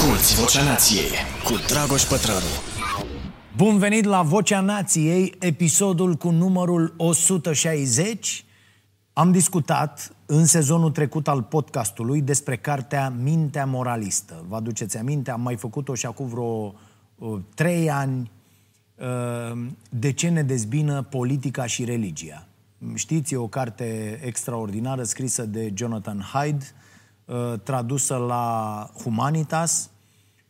[0.00, 1.10] Asculți Vocea Nației
[1.44, 2.52] cu Dragoș Pătrălu.
[3.56, 8.44] Bun venit la Vocea Nației, episodul cu numărul 160.
[9.12, 14.44] Am discutat în sezonul trecut al podcastului despre cartea Mintea Moralistă.
[14.48, 15.30] Vă aduceți aminte?
[15.30, 16.74] Am mai făcut-o și acum vreo
[17.18, 18.30] uh, trei ani.
[18.94, 22.46] Uh, de ce ne dezbină politica și religia?
[22.94, 26.88] Știți, e o carte extraordinară scrisă de Jonathan Hyde, uh,
[27.62, 29.90] tradusă la Humanitas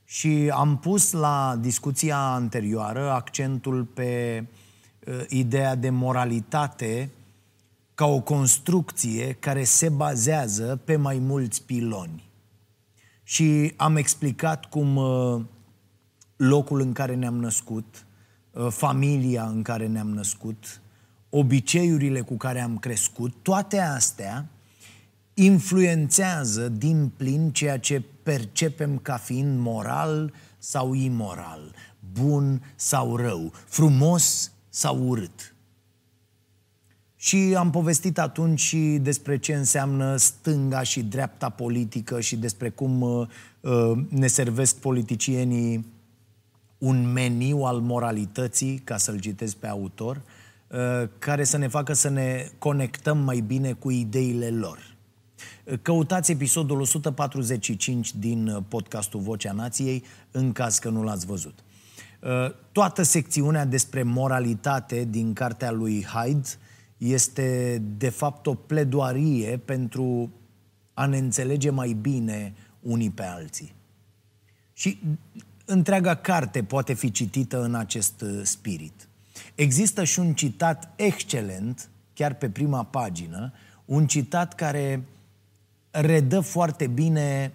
[0.04, 4.44] și am pus la discuția anterioară accentul pe
[5.06, 7.10] uh, ideea de moralitate
[7.94, 12.28] ca o construcție care se bazează pe mai mulți piloni.
[13.22, 15.42] Și am explicat cum uh,
[16.36, 18.04] locul în care ne-am născut,
[18.68, 20.80] familia în care ne-am născut,
[21.28, 24.48] obiceiurile cu care am crescut, toate astea
[25.44, 31.74] influențează din plin ceea ce percepem ca fiind moral sau imoral,
[32.12, 35.54] bun sau rău, frumos sau urât.
[37.16, 43.00] Și am povestit atunci și despre ce înseamnă stânga și dreapta politică și despre cum
[43.00, 43.26] uh,
[43.60, 45.86] uh ne servesc politicienii
[46.78, 50.22] un meniu al moralității, ca să-l citesc pe autor, uh,
[50.70, 54.89] Uh, care să ne facă să ne conectăm mai bine cu ideile lor.
[55.70, 61.58] Uh, căutați episodul 145 din uh, podcastul Vocea Nației, în caz că nu l-ați văzut.
[62.72, 66.48] Toată secțiunea despre moralitate din cartea lui Hyde
[66.96, 70.30] este, de fapt, o pledoarie pentru
[70.94, 73.74] a ne înțelege mai bine unii pe alții.
[74.72, 74.98] Și
[75.64, 79.08] întreaga carte poate fi citită în acest spirit.
[79.54, 83.52] Există și un citat excelent, chiar pe prima pagină,
[83.84, 85.04] un citat care
[85.90, 87.52] redă foarte bine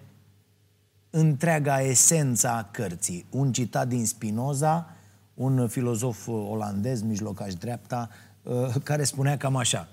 [1.10, 3.26] întreaga esență a cărții.
[3.30, 4.90] Un citat din Spinoza,
[5.34, 8.08] un filozof olandez, mijlocaș dreapta,
[8.42, 9.88] uh, care spunea cam așa.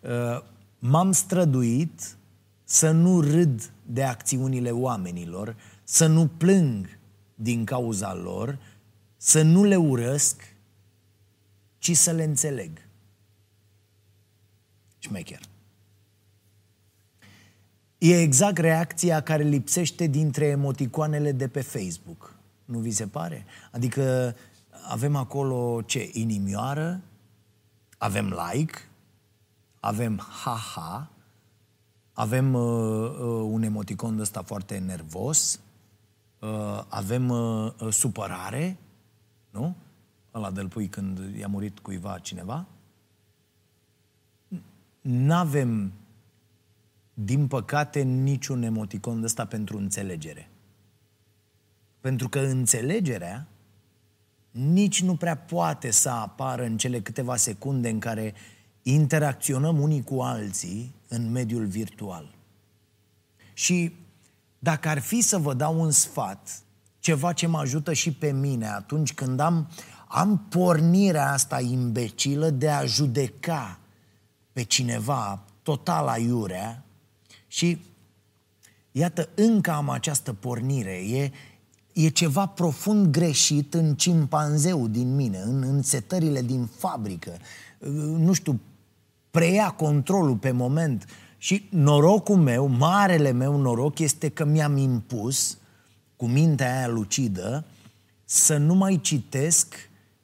[0.00, 0.42] Uh,
[0.78, 2.16] m-am străduit
[2.64, 6.98] să nu râd de acțiunile oamenilor, să nu plâng
[7.34, 8.58] din cauza lor,
[9.16, 10.42] să nu le urăsc,
[11.78, 12.70] ci să le înțeleg.
[14.98, 15.40] Șmecher.
[17.98, 22.34] E exact reacția care lipsește dintre emoticoanele de pe Facebook.
[22.64, 23.44] Nu vi se pare?
[23.70, 24.36] Adică
[24.88, 26.10] avem acolo ce?
[26.12, 27.00] Inimioară,
[27.98, 28.78] avem like,
[29.80, 31.10] avem ha-ha,
[32.12, 35.60] avem uh, uh, un emoticon ăsta foarte nervos,
[36.38, 38.76] uh, avem uh, uh, supărare,
[39.50, 39.76] nu?
[40.34, 42.66] ăla de pui când i-a murit cuiva cineva,
[45.00, 45.92] n-avem,
[47.18, 50.50] din păcate, niciun emoticon de ăsta pentru înțelegere.
[52.00, 53.48] Pentru că înțelegerea
[54.50, 58.34] nici nu prea poate să apară în cele câteva secunde în care
[58.82, 62.34] interacționăm unii cu alții în mediul virtual.
[63.52, 63.92] Și
[64.58, 66.62] dacă ar fi să vă dau un sfat,
[66.98, 69.68] ceva ce mă ajută și pe mine atunci când am
[70.08, 73.78] am pornirea asta imbecilă de a judeca
[74.52, 76.85] pe cineva total aiurea
[77.56, 77.78] și
[78.92, 80.92] iată, încă am această pornire.
[80.92, 81.30] E,
[81.92, 87.36] e ceva profund greșit în cimpanzeu din mine, în, în setările din fabrică.
[88.18, 88.60] Nu știu,
[89.30, 91.06] preia controlul pe moment.
[91.38, 95.58] Și norocul meu, marele meu noroc, este că mi-am impus,
[96.16, 97.64] cu mintea aia lucidă,
[98.24, 99.74] să nu mai citesc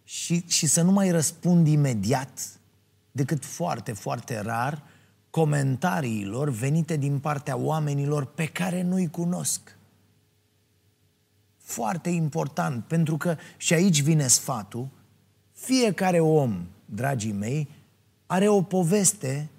[0.04, 2.60] și, și să nu mai răspund imediat,
[3.12, 4.82] decât foarte, foarte rar,
[5.32, 9.76] comentariilor venite din partea oamenilor pe care nu-i cunosc.
[11.58, 14.88] Foarte important, pentru că și aici vine sfatul,
[15.52, 17.68] fiecare om, dragii mei,
[18.26, 19.50] are o poveste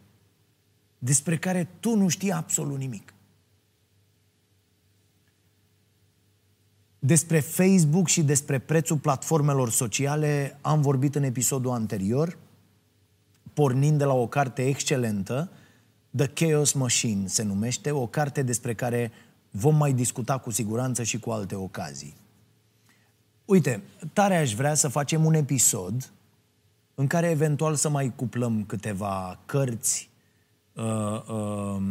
[0.97, 3.13] despre care tu nu știi absolut nimic.
[6.99, 12.37] Despre Facebook și despre prețul platformelor sociale am vorbit în episodul anterior,
[13.53, 15.51] pornind de la o carte excelentă,
[16.15, 19.11] The Chaos Machine se numește, o carte despre care
[19.51, 22.15] vom mai discuta cu siguranță și cu alte ocazii.
[23.45, 23.83] Uite,
[24.13, 26.11] tare aș vrea să facem un episod
[26.95, 30.09] în care eventual să mai cuplăm câteva cărți,
[30.73, 30.83] uh,
[31.29, 31.81] uh,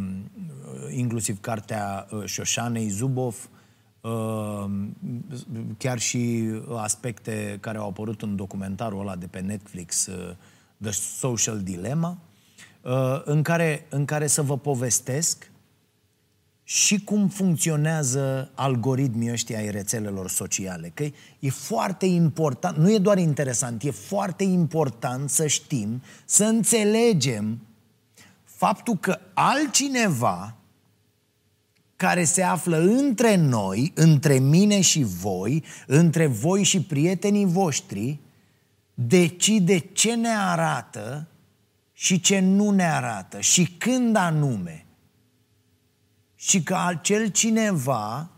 [0.91, 3.49] inclusiv cartea uh, Șoșanei Zubov,
[4.03, 4.95] Ehm,
[5.77, 10.35] chiar și aspecte care au apărut în documentarul ăla de pe Netflix, uh,
[10.81, 12.32] The Social Dilemma, uh,
[13.23, 15.51] în care, în care să vă povestesc
[16.63, 20.91] și cum funcționează algoritmii ăștia ai rețelelor sociale.
[20.93, 21.03] Că
[21.39, 27.59] e foarte important, nu e doar interesant, e foarte important să știm, să înțelegem
[28.43, 30.55] faptul că altcineva
[31.95, 38.19] care se află între noi, între mine și voi, între voi și prietenii voștri,
[38.93, 41.27] decide ce ne arată
[42.03, 44.85] și ce nu ne arată și când anume.
[46.35, 48.29] Și că acel cineva,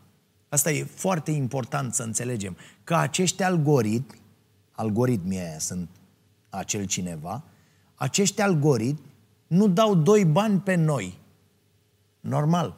[0.50, 4.22] asta e foarte important să înțelegem, că acești algoritmi,
[4.72, 5.90] algoritmii aia sunt
[6.50, 7.44] acel cineva,
[7.96, 9.12] acești algoritmi
[9.48, 11.18] nu dau doi bani pe noi.
[12.20, 12.76] Normal.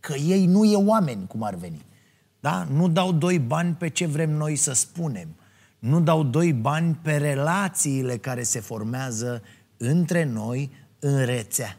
[0.00, 1.84] Că ei nu e oameni, cum ar veni.
[2.40, 2.64] Da?
[2.64, 5.28] Nu dau doi bani pe ce vrem noi să spunem.
[5.78, 9.42] Nu dau doi bani pe relațiile care se formează
[9.78, 11.78] între noi în rețea.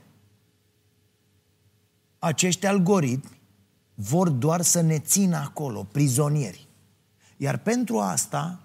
[2.20, 3.40] Acești algoritmi
[3.94, 6.68] vor doar să ne țină acolo, prizonieri.
[7.38, 8.60] Iar pentru asta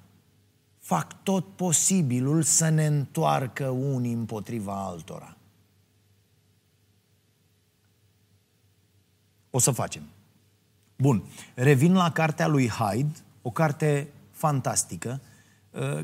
[0.78, 5.36] fac tot posibilul să ne întoarcă unii împotriva altora.
[9.50, 10.02] O să facem.
[10.96, 11.24] Bun.
[11.54, 15.33] Revin la cartea lui Hyde, o carte fantastică, uh,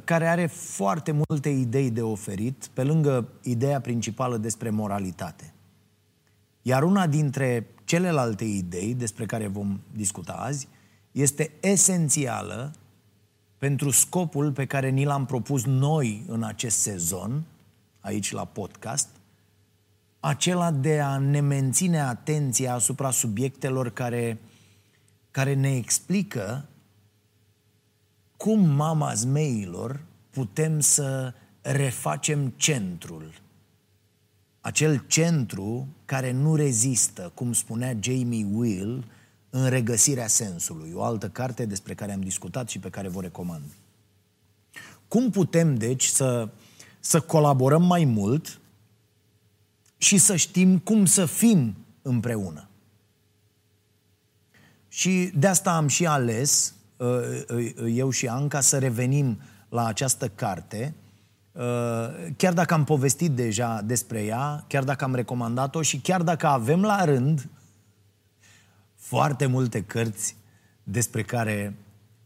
[0.04, 5.52] care are foarte multe idei de oferit, pe lângă ideea principală despre moralitate.
[6.62, 10.68] Iar una dintre celelalte idei despre care vom discuta azi
[11.12, 12.72] este esențială
[13.58, 17.42] pentru scopul pe care ni l-am propus noi în acest sezon,
[18.00, 19.08] aici la podcast,
[20.20, 24.38] acela de a ne menține atenția asupra subiectelor care,
[25.30, 26.68] care ne explică
[28.40, 30.00] cum mama zmeilor
[30.30, 33.32] putem să refacem centrul.
[34.60, 39.04] Acel centru care nu rezistă, cum spunea Jamie Will,
[39.50, 43.64] în regăsirea sensului, o altă carte despre care am discutat și pe care vă recomand.
[45.08, 46.48] Cum putem, deci, să,
[47.00, 48.60] să colaborăm mai mult
[49.96, 52.68] și să știm cum să fim împreună?
[54.88, 56.79] Și de asta am și ales, uh, uh,
[57.86, 60.94] eu și Anca, să revenim la această carte,
[61.52, 61.62] uh,
[62.36, 66.82] chiar dacă am povestit deja despre ea, chiar dacă am recomandat-o și chiar dacă avem
[66.82, 67.48] la rând
[68.96, 70.36] foarte multe cărți
[70.82, 71.76] despre care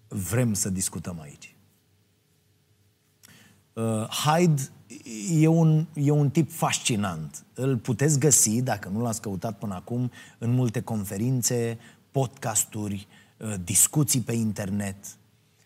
[0.08, 1.54] vrem să discutăm aici.
[3.72, 4.62] Uh, Hyde
[5.30, 7.44] e un, e un tip fascinant.
[7.54, 11.78] Îl puteți găsi, dacă nu l-ați căutat până acum, în multe conferințe,
[12.10, 13.23] podcasturi, uh,
[13.64, 14.96] discuții pe internet.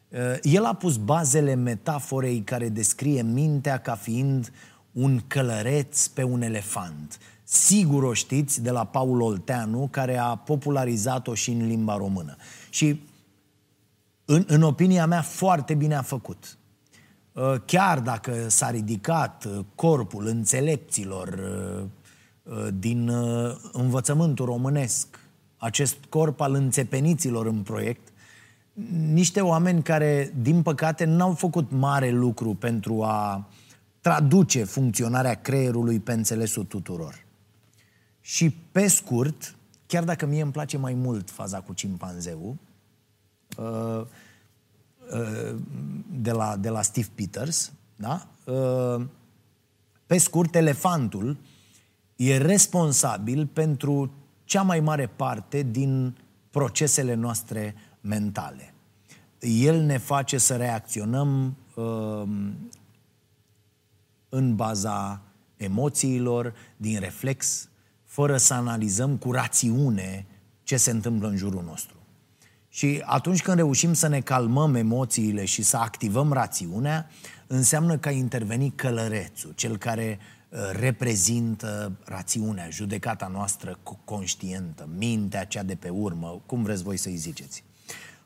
[0.09, 4.53] Uh, el a pus bazele metaforei care descrie mintea ca fiind
[4.93, 7.19] un călăreț pe un elefant
[7.49, 12.37] sigur o știți de la Paul Olteanu, care a popularizat-o și în limba română.
[12.71, 13.01] Și,
[14.25, 16.59] în, în opinia mea, foarte bine a făcut.
[17.33, 23.11] Uh, chiar dacă s-a ridicat uh, corpul înțelepților uh, din
[23.73, 25.07] învățământul românesc,
[25.59, 28.09] acest corp al înțepeniților în proiect,
[29.13, 33.49] niște oameni care, din păcate, n-au făcut mare lucru pentru a
[34.01, 37.25] traduce funcționarea creierului pe înțelesul tuturor.
[38.21, 39.57] Și pe scurt,
[39.87, 42.57] chiar dacă mie îmi place mai mult faza cu cimpanzeul,
[43.57, 44.01] uh,
[45.13, 45.57] uh,
[46.21, 48.27] de la, de la Steve Peters, da?
[48.45, 49.05] Uh,
[50.07, 51.37] pe scurt, elefantul
[52.17, 54.11] e responsabil pentru
[54.49, 56.17] cea mai mare parte din
[56.51, 58.75] procesele noastre mentale.
[59.41, 61.57] El ne face să reacționăm
[64.29, 65.23] în baza
[65.57, 67.69] emoțiilor, din reflex,
[68.05, 70.27] fără să analizăm cu rațiune
[70.63, 71.97] ce se întâmplă în jurul nostru.
[72.69, 77.11] Și atunci când reușim să ne calmăm emoțiile și să activăm rațiunea,
[77.47, 80.38] înseamnă că a intervenit călărețul, cel care uh,
[80.73, 87.65] reprezintă rațiunea, judecata noastră conștientă, mintea cea de pe urmă, cum vreți voi să-i ziceți.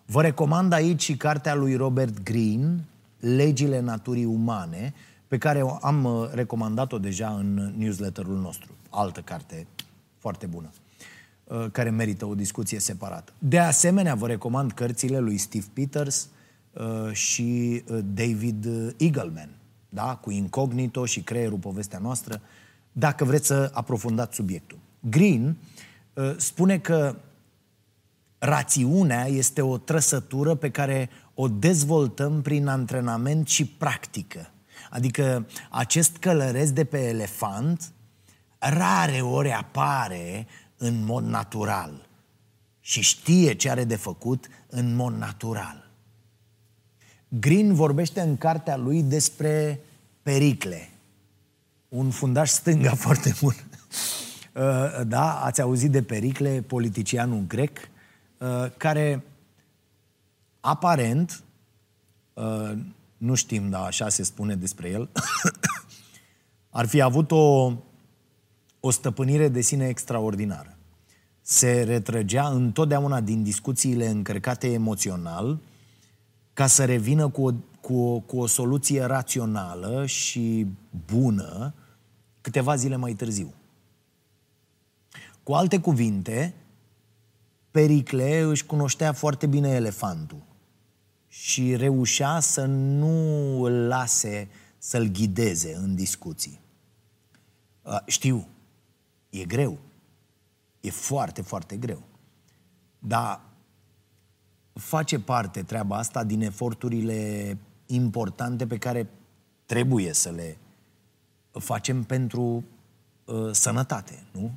[0.07, 2.85] Vă recomand aici și cartea lui Robert Greene,
[3.21, 4.95] Legile naturii umane,
[5.29, 8.73] pe care am uh, recomandat-o deja în newsletterul nostru.
[8.91, 9.67] Altă carte
[10.19, 10.71] foarte bună,
[11.45, 13.33] uh, care merită o discuție separată.
[13.38, 16.29] De asemenea, vă recomand cărțile lui Steve Peters
[16.73, 17.83] uh, și
[18.14, 19.49] David Eagleman,
[19.95, 20.15] da?
[20.15, 22.41] cu Incognito și Creierul, povestea noastră,
[22.93, 24.79] dacă vreți să aprofundați subiectul.
[25.01, 25.57] Green
[26.37, 27.17] spune că
[28.39, 34.51] rațiunea este o trăsătură pe care o dezvoltăm prin antrenament și practică.
[34.91, 37.93] Adică acest călăreț de pe elefant
[38.59, 40.47] rare ori apare
[40.77, 42.09] în mod natural.
[42.85, 45.82] și știe ce are de făcut în mod natural.
[47.41, 49.81] Green vorbește în cartea lui despre
[50.23, 50.91] Pericle,
[51.89, 53.55] un fundaș stânga foarte bun.
[54.55, 57.79] Uh, da, ați auzit de Pericle, politicianul grec,
[58.39, 59.25] uh, care
[60.61, 61.43] aparent,
[62.35, 62.73] uh,
[63.17, 65.09] nu știm, dar așa se spune despre el,
[66.71, 67.73] ar fi avut o,
[68.81, 70.77] o stăpânire de sine extraordinară.
[71.43, 75.59] Se retrăgea întotdeauna din discuțiile încărcate emoțional
[76.53, 80.67] ca să revină cu o, cu o, cu o soluție rațională și
[81.07, 81.75] bună
[82.41, 83.55] câteva zile mai târziu.
[85.43, 86.55] Cu alte cuvinte,
[87.71, 90.43] Pericle își cunoștea foarte bine elefantul
[91.29, 93.09] și reușea să nu
[93.63, 96.61] îl lase să-l ghideze în discuții.
[98.07, 98.49] Știu,
[99.31, 99.79] e greu.
[100.81, 102.03] E foarte, foarte greu.
[102.99, 103.41] Dar
[104.73, 109.09] face parte treaba asta din eforturile importante pe care
[109.67, 110.57] trebuie să le
[111.50, 112.64] facem pentru
[113.25, 114.52] uh, sănătate, nu?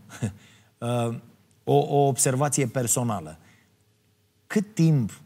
[0.87, 1.17] uh,
[1.63, 3.37] o, o observație personală.
[4.47, 5.21] Cât timp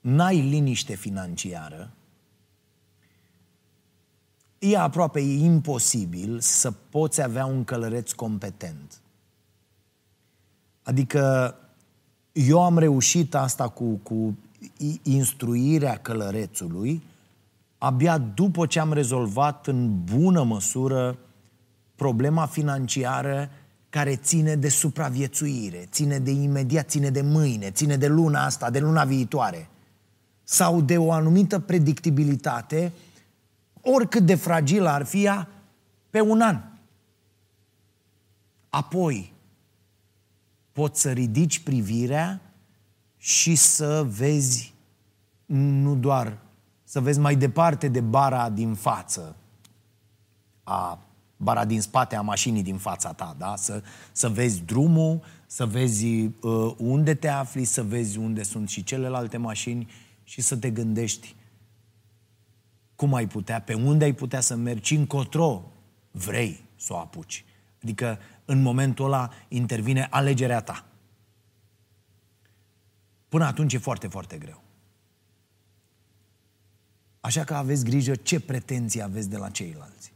[0.00, 1.94] n-ai liniște financiară,
[4.58, 9.00] e aproape imposibil să poți avea un călăreț competent.
[10.82, 11.54] Adică
[12.32, 14.38] eu am reușit asta cu, cu
[15.02, 17.02] instruirea călărețului
[17.78, 21.18] abia după ce am rezolvat în bună măsură
[21.94, 23.50] problema financiară
[23.88, 28.78] care ține de supraviețuire, ține de imediat, ține de mâine, ține de luna asta, de
[28.78, 29.68] luna viitoare.
[30.42, 32.92] Sau de o anumită predictibilitate,
[33.80, 35.48] oricât de fragilă ar fi ea,
[36.10, 36.60] pe un an.
[38.68, 39.29] Apoi,
[40.72, 42.40] poți să ridici privirea
[43.16, 44.74] și să vezi
[45.46, 46.38] nu doar
[46.90, 49.36] să vezi mai departe de bara din față,
[50.62, 50.98] a
[51.36, 53.56] bara din spate a mașinii din fața ta, da?
[53.56, 58.84] Să, să vezi drumul, să vezi uh, unde te afli, să vezi unde sunt și
[58.84, 59.88] celelalte mașini
[60.24, 61.34] și să te gândești
[62.96, 65.72] cum ai putea, pe unde ai putea să mergi, încotro
[66.10, 67.44] vrei să o apuci.
[67.82, 68.18] Adică
[68.50, 70.84] în momentul ăla intervine alegerea ta.
[73.28, 74.62] Până atunci e foarte, foarte greu.
[77.20, 80.12] Așa că aveți grijă ce pretenții aveți de la ceilalți.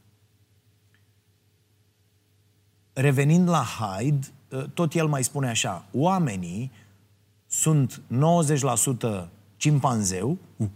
[2.93, 4.27] Revenind la Hyde,
[4.75, 6.73] tot el mai spune așa, oamenii
[7.47, 8.03] sunt
[9.27, 10.39] 90% cimpanzeu,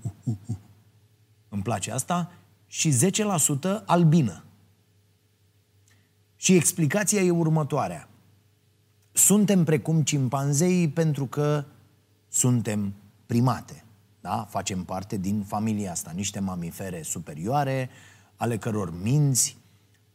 [1.55, 2.33] îmi place asta,
[2.67, 3.11] și
[3.81, 4.43] 10% albină.
[6.41, 8.09] Și explicația e următoarea.
[9.13, 11.65] Suntem precum cimpanzei pentru că
[12.29, 12.95] suntem
[13.27, 13.85] primate.
[14.21, 14.47] Da?
[14.49, 17.91] Facem parte din familia asta, niște mamifere superioare,
[18.37, 19.57] ale căror minți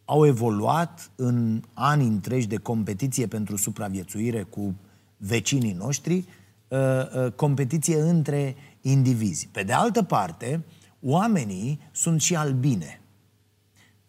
[0.05, 4.75] au evoluat în ani întregi de competiție pentru supraviețuire cu
[5.17, 6.25] vecinii noștri,
[6.67, 9.47] uh, uh, competiție între indivizi.
[9.51, 10.63] Pe de altă parte,
[11.01, 13.01] oamenii sunt și albine.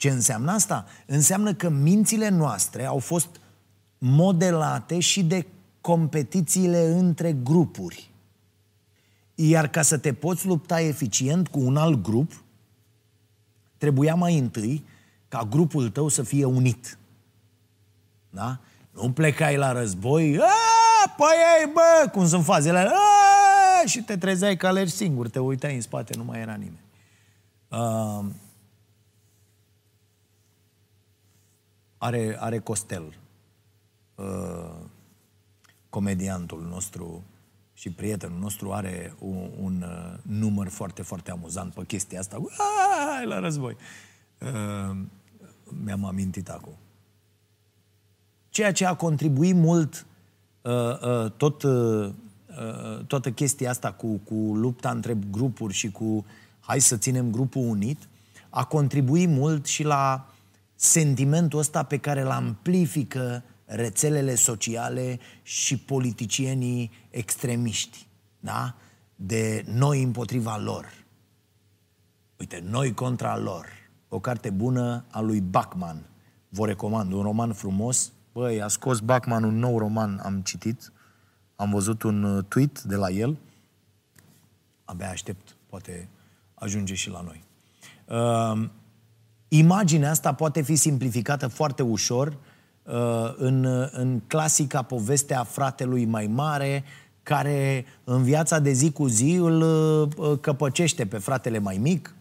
[0.05, 0.87] Ce înseamnă asta?
[1.07, 3.29] Înseamnă că mințile noastre au fost
[3.99, 5.47] modelate și de
[5.81, 8.11] competițiile între grupuri.
[9.35, 12.45] Iar ca să te poți lupta eficient cu un alt grup,
[13.77, 14.85] trebuia mai întâi
[15.29, 16.99] ca grupul tău să fie unit.
[18.31, 18.59] Da?
[18.91, 20.37] Nu plecai la război,
[21.17, 22.93] păi ei, bă, cum sunt fazele alea,
[23.85, 26.85] și te trezeai că alergi singur, te uitai în spate, nu mai era nimeni.
[27.69, 28.25] Uh,
[32.05, 33.19] are, are Costel,
[34.15, 34.75] uh,
[35.89, 37.25] comediantul nostru
[37.73, 42.43] și prietenul nostru are un, un uh, număr foarte, foarte amuzant pe chestia asta.
[43.17, 43.77] Hai la război!
[44.41, 44.97] Uh,
[45.85, 46.77] mi-am amintit acum.
[48.49, 50.07] Ceea ce a contribuit mult
[50.63, 52.13] uh, uh, tot, uh,
[52.49, 56.25] uh, toată chestia asta cu, cu lupta între grupuri și cu
[56.61, 58.09] hai să ținem grupul unit,
[58.51, 60.34] a contribuit mult și la
[60.75, 68.07] sentimentul ăsta pe care îl amplifică rețelele sociale și politicienii extremiști,
[68.41, 68.75] da?
[69.17, 71.05] De noi împotriva lor.
[72.39, 73.67] Uite, noi contra lor.
[74.09, 76.07] O carte bună a lui Bachman.
[76.49, 78.13] Vă recomand, un roman frumos.
[78.33, 80.93] Băi, a scos Bachman un nou roman, am citit.
[81.57, 83.37] Am văzut un uh, tweet de la el.
[84.85, 86.09] Abia aștept, poate
[86.55, 87.45] ajunge și la noi.
[88.09, 88.69] Uh,
[89.59, 92.37] imaginea asta poate fi simplificată foarte ușor
[92.83, 96.85] uh, în, în clasica poveste a fratelui mai mare,
[97.23, 102.15] care în viața de zi cu zi îl uh, căpăcește pe fratele mai mic,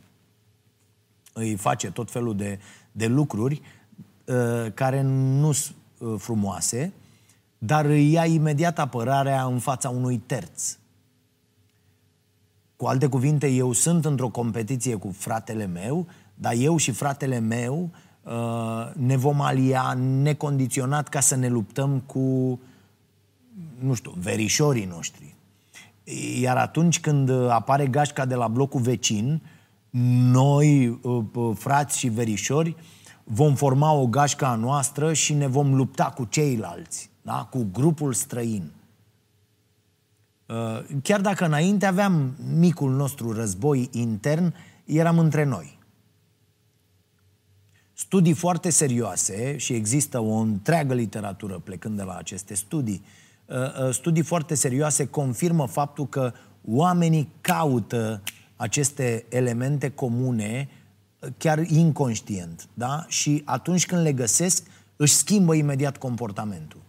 [1.33, 2.59] îi face tot felul de,
[2.91, 3.61] de lucruri
[4.73, 5.75] care nu sunt
[6.17, 6.93] frumoase,
[7.57, 10.77] dar îi ia imediat apărarea în fața unui terț.
[12.75, 16.07] Cu alte cuvinte, eu sunt într-o competiție cu fratele meu,
[16.43, 17.89] dar eu și fratele meu
[18.23, 18.31] uh,
[18.93, 22.59] ne vom alia necondiționat ca să ne luptăm cu,
[23.79, 25.35] nu știu, verișorii noștri.
[26.41, 29.41] Iar atunci când apare gașca de la blocul vecin,
[30.31, 32.75] noi, uh, uh, frați și verișori,
[33.23, 37.47] vom forma o gașcă a noastră și ne vom lupta cu ceilalți, da?
[37.51, 38.71] cu grupul străin.
[40.45, 40.55] Uh,
[41.03, 44.53] chiar dacă înainte aveam micul nostru război intern,
[44.85, 45.81] eram între noi.
[47.93, 53.03] Studii foarte serioase, și există o întreagă literatură plecând de la aceste studii,
[53.45, 56.33] uh, uh, studii foarte serioase confirmă faptul că
[56.65, 58.21] oamenii caută
[58.55, 60.69] aceste elemente comune
[61.37, 63.05] chiar inconștient, da?
[63.07, 64.63] Și atunci când le găsesc,
[64.95, 66.81] își schimbă imediat comportamentul.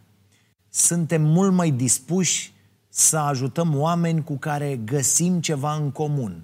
[0.69, 2.53] Suntem mult mai dispuși
[2.89, 6.43] să ajutăm oameni cu care găsim ceva în comun.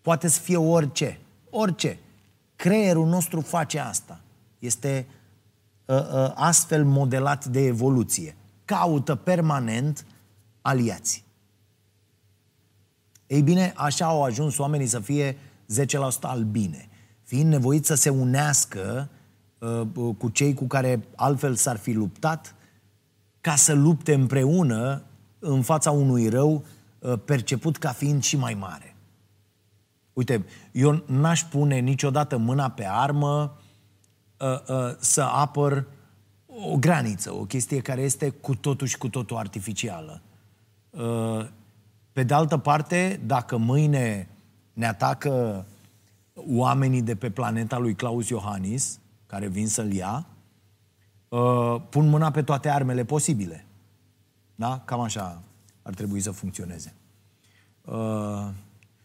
[0.00, 1.18] Poate să fie orice.
[1.50, 1.98] Orice.
[2.62, 4.20] Creierul nostru face asta.
[4.58, 5.06] Este
[5.84, 8.36] uh, uh, astfel modelat de evoluție.
[8.64, 10.06] Caută permanent
[10.60, 11.24] aliați.
[13.26, 15.36] Ei bine, așa au ajuns oamenii să fie 10%
[16.20, 16.88] albine,
[17.22, 19.08] fiind nevoiți să se unească
[19.58, 22.54] uh, cu cei cu care altfel s-ar fi luptat,
[23.40, 25.02] ca să lupte împreună
[25.38, 26.64] în fața unui rău
[26.98, 28.91] uh, perceput ca fiind și mai mare.
[30.12, 33.58] Uite, eu n-aș pune niciodată mâna pe armă
[34.38, 35.86] uh, uh, să apăr
[36.46, 40.22] o graniță, o chestie care este cu totul și cu totul artificială.
[42.12, 44.28] Pe de altă parte, dacă mâine
[44.72, 45.66] ne atacă
[46.34, 50.26] oamenii de pe planeta lui Claus Iohannis, care vin să-l ia,
[51.88, 53.66] pun mâna pe toate armele posibile.
[54.54, 54.82] Da?
[54.84, 55.42] Cam așa
[55.82, 56.94] ar trebui să funcționeze.
[57.84, 58.48] Uh,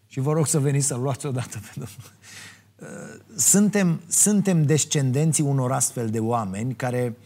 [0.07, 2.11] și vă rog să veniți să-l luați odată pe Domnul.
[2.75, 7.17] Uh, suntem, suntem descendenții unor astfel de oameni care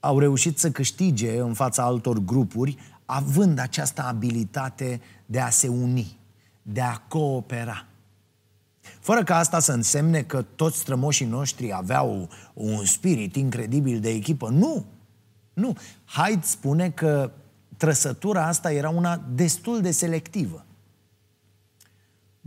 [0.00, 6.18] au reușit să câștige în fața altor grupuri, având această abilitate de a se uni,
[6.62, 7.86] de a coopera.
[9.00, 14.48] Fără ca asta să însemne că toți strămoșii noștri aveau un spirit incredibil de echipă.
[14.48, 14.84] Nu!
[15.52, 15.76] Nu.
[16.04, 17.30] Haid spune că
[17.76, 20.65] trăsătura asta era una destul de selectivă.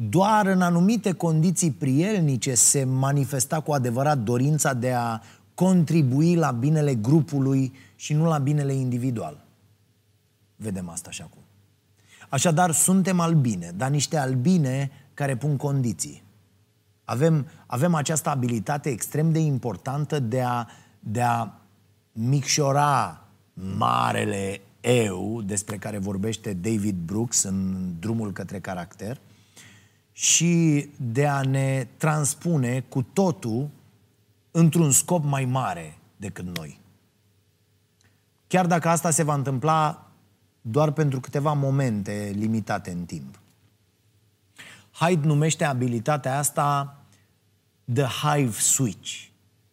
[0.01, 5.19] Doar în anumite condiții prielnice se manifesta cu adevărat dorința de a
[5.53, 9.45] contribui la binele grupului și nu la binele individual.
[10.55, 11.41] Vedem asta și acum.
[12.29, 16.23] Așadar, suntem albine, dar niște albine care pun condiții.
[17.03, 20.65] Avem, avem această abilitate extrem de importantă de a,
[20.99, 21.51] de a
[22.11, 23.23] micșora
[23.77, 29.19] marele eu despre care vorbește David Brooks în Drumul către caracter
[30.19, 33.69] și de a ne transpune cu totul
[34.51, 36.79] într-un scop mai mare decât noi.
[38.47, 40.09] Chiar dacă asta se va întâmpla
[40.61, 43.39] doar pentru câteva momente limitate în timp.
[44.91, 46.97] Hyde numește abilitatea asta
[47.93, 49.27] The Hive Switch.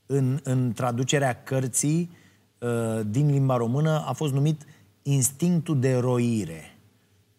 [0.06, 2.11] În, în traducerea cărții
[2.59, 4.66] uh, din limba română a fost numit
[5.02, 6.76] instinctul de roire.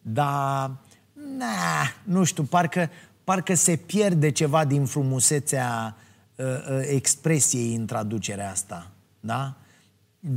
[0.02, 0.72] Dar,
[1.38, 2.90] na, nu știu, parcă,
[3.24, 5.96] parcă se pierde ceva din frumusețea
[6.36, 8.92] uh, uh, expresiei în traducerea asta.
[9.20, 9.54] Da?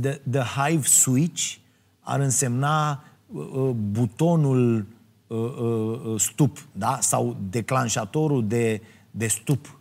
[0.01, 1.55] The, the hive switch
[1.99, 4.85] ar însemna uh, uh butonul
[5.27, 6.97] uh, uh, uh, stup, da?
[7.01, 9.79] Sau declanșatorul de, de stup.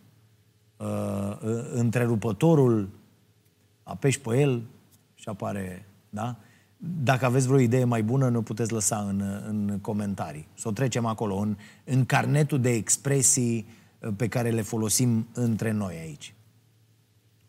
[0.77, 2.89] Uh, uh, întrerupătorul,
[3.83, 4.63] apeși pe el
[5.15, 6.37] și apare, da?
[6.83, 10.47] Dacă aveți vreo idee mai bună, ne puteți lăsa în, în comentarii.
[10.55, 13.67] Să o trecem acolo, în, în carnetul de expresii
[13.99, 16.35] uh, pe care le folosim între noi aici.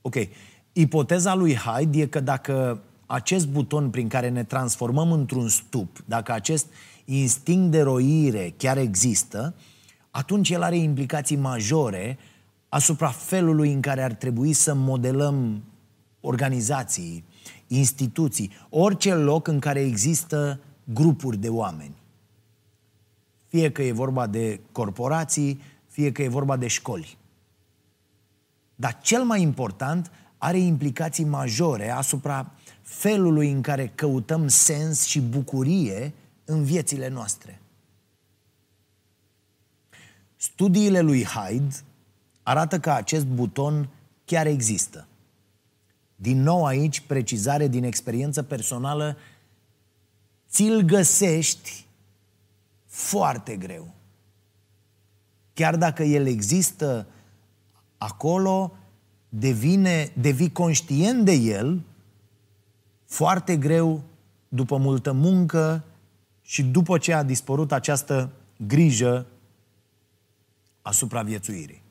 [0.02, 0.16] Ok.
[0.74, 6.32] Ipoteza lui Hyde e că dacă acest buton prin care ne transformăm într-un stup, dacă
[6.32, 6.66] acest
[7.06, 9.56] instinct de roire chiar există,
[10.12, 12.18] atunci el are implicații majore
[12.70, 15.64] asupra felului în care ar trebui să modelăm
[16.22, 17.24] organizații,
[17.68, 21.96] instituții, orice loc în care există grupuri de oameni.
[23.48, 27.18] Fie că e vorba de corporații, fie că e vorba de școli.
[28.76, 36.14] Dar cel mai important, are implicații majore asupra felului în care căutăm sens și bucurie
[36.46, 37.62] în viețile noastre.
[40.36, 41.76] Studiile lui Hyde
[42.44, 43.90] arată că acest buton
[44.26, 45.08] chiar există.
[46.22, 49.18] Din nou aici, precizare din experiență personală,
[50.50, 51.86] ți-l găsești
[52.86, 53.94] foarte greu.
[55.54, 57.08] Chiar dacă el există
[57.98, 58.74] acolo,
[59.30, 61.82] devine, devii conștient de el
[63.06, 64.04] foarte greu
[64.48, 65.84] după multă muncă
[66.42, 69.26] și după ce a dispărut această grijă
[70.82, 71.82] a supraviețuirii.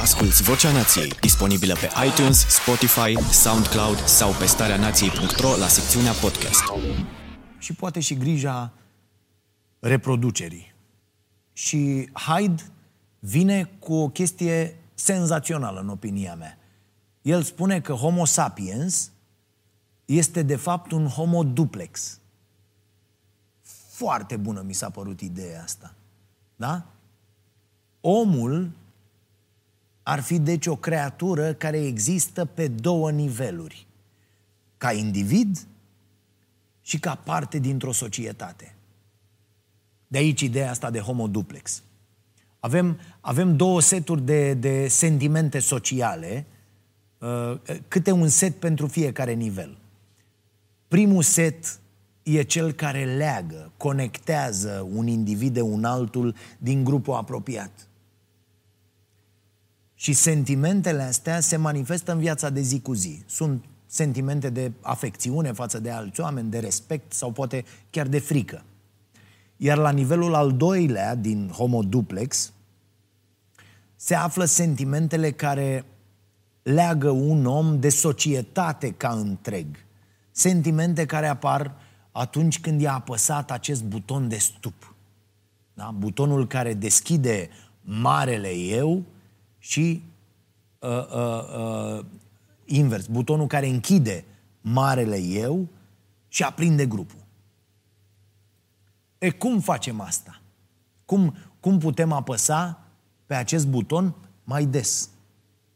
[0.00, 6.62] Asculți Vocea Nației, disponibilă pe iTunes, Spotify, SoundCloud sau pe starea nației.ro la secțiunea podcast.
[7.58, 8.72] Și poate și grija
[9.78, 10.74] reproducerii.
[11.52, 12.62] Și Hyde
[13.18, 16.58] vine cu o chestie senzațională în opinia mea.
[17.22, 19.10] El spune că Homo sapiens
[20.04, 22.18] este de fapt un Homo duplex.
[23.90, 25.94] Foarte bună mi s-a părut ideea asta.
[26.56, 26.86] Da?
[28.00, 28.70] Omul
[30.06, 33.86] ar fi deci o creatură care există pe două niveluri.
[34.76, 35.66] Ca individ
[36.80, 38.74] și ca parte dintr-o societate.
[40.06, 41.82] De aici ideea asta de homo duplex.
[42.60, 46.46] Avem, avem două seturi de, de sentimente sociale,
[47.18, 49.78] uh, câte un set pentru fiecare nivel.
[50.88, 51.78] Primul set
[52.22, 57.88] e cel care leagă, conectează un individ de un altul din grupul apropiat.
[60.04, 63.22] Și sentimentele astea se manifestă în viața de zi cu zi.
[63.26, 68.64] Sunt sentimente de afecțiune față de alți oameni, de respect sau poate chiar de frică.
[69.56, 72.52] Iar la nivelul al doilea din Homo Duplex
[73.96, 75.84] se află sentimentele care
[76.62, 79.66] leagă un om de societate ca întreg.
[80.30, 81.74] Sentimente care apar
[82.12, 84.94] atunci când i-a apăsat acest buton de stup.
[85.74, 85.94] Da?
[85.98, 87.48] Butonul care deschide
[87.80, 89.04] marele eu
[89.64, 90.02] și
[90.78, 92.04] uh, uh, uh,
[92.64, 94.24] invers, butonul care închide
[94.60, 95.68] marele eu
[96.28, 97.24] și aprinde grupul.
[99.18, 100.40] E cum facem asta?
[101.04, 102.80] Cum, cum putem apăsa
[103.26, 105.08] pe acest buton mai des?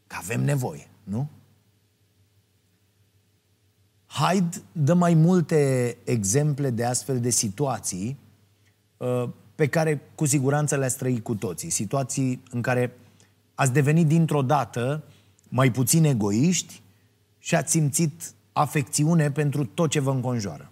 [0.07, 1.29] Că avem nevoie, nu?
[4.05, 8.17] Hyde dă mai multe exemple de astfel de situații
[8.97, 11.69] uh, pe care cu siguranță le-ați trăit cu toții.
[11.69, 12.98] Situații în care
[13.59, 15.03] ați devenit dintr-o dată
[15.49, 16.81] mai puțin egoiști
[17.39, 20.71] și ați simțit afecțiune pentru tot ce vă înconjoară.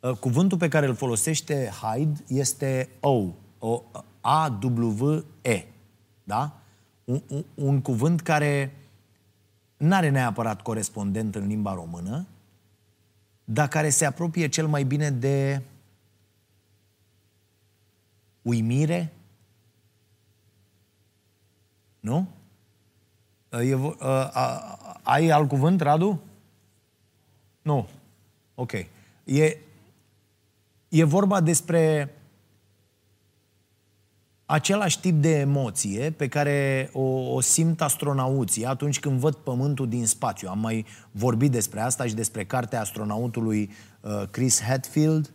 [0.00, 3.26] Uh, cuvântul pe care îl folosește Hyde este O,
[3.58, 3.82] o
[4.20, 5.66] A-W-E,
[6.24, 6.60] da?
[7.04, 8.76] Un, un, un cuvânt care
[9.76, 12.26] nu are neapărat corespondent în limba română,
[13.44, 15.62] dar care se apropie cel mai bine de
[18.42, 19.12] uimire,
[22.02, 22.28] nu?
[23.50, 26.20] E, uh, uh, ai alt cuvânt, Radu?
[27.62, 27.88] Nu.
[28.54, 28.72] Ok.
[29.24, 29.56] E,
[30.88, 32.14] e vorba despre
[34.46, 40.06] același tip de emoție pe care o, o simt astronauții atunci când văd Pământul din
[40.06, 40.48] spațiu.
[40.48, 45.30] Am mai vorbit despre asta și despre cartea astronautului uh, Chris Hadfield.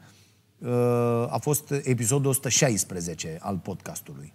[0.58, 0.70] Uh,
[1.30, 4.34] a fost episodul 116 al podcastului.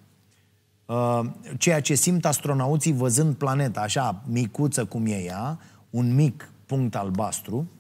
[0.93, 1.27] Uh,
[1.59, 5.59] ceea ce simt astronauții văzând planeta așa micuță cum e ea,
[5.91, 7.71] un mic punct albastru,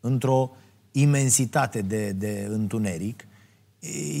[0.00, 0.50] într-o
[0.92, 3.26] imensitate de, de întuneric,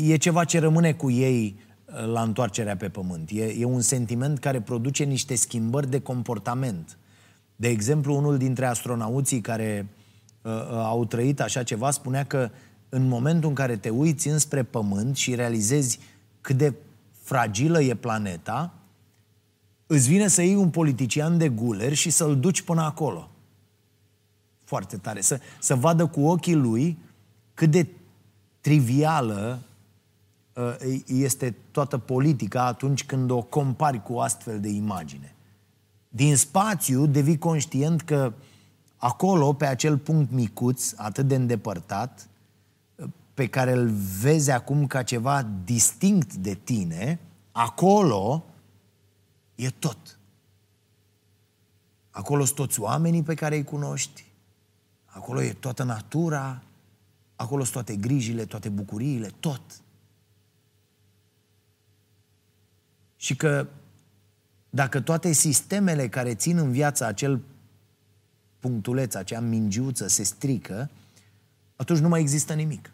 [0.06, 3.30] e ceva ce rămâne cu ei uh, la întoarcerea pe pământ.
[3.32, 6.98] E, e un sentiment care produce niște schimbări de comportament.
[7.56, 9.86] De exemplu, unul dintre astronauții care
[10.42, 12.50] uh, uh au trăit așa ceva spunea că
[12.88, 15.98] în momentul în care te uiți înspre pământ și realizezi
[16.40, 16.74] cât de
[17.24, 18.72] fragilă e planeta,
[19.86, 23.30] îți vine să iei un politician de guler și să-l duci până acolo.
[24.64, 25.20] Foarte tare.
[25.20, 26.98] Să, să vadă cu ochii lui
[27.54, 27.86] cât de
[28.60, 29.62] trivială
[30.52, 35.34] uh, este toată politica atunci când o compari cu astfel de imagine.
[36.08, 38.32] Din spațiu devii conștient că
[38.96, 42.28] acolo, pe acel punct micuț, atât de îndepărtat,
[43.34, 47.20] pe care îl vezi acum ca ceva distinct de tine,
[47.52, 48.44] acolo
[49.54, 50.18] e tot.
[52.10, 54.24] Acolo sunt toți oamenii pe care îi cunoști,
[55.04, 56.62] acolo e toată natura,
[57.36, 59.60] acolo sunt toate grijile, toate bucuriile, tot.
[63.16, 63.66] Și că
[64.70, 67.42] dacă toate sistemele care țin în viață acel
[68.58, 70.90] punctuleț, acea mingiuță se strică,
[71.76, 72.93] atunci nu mai există nimic.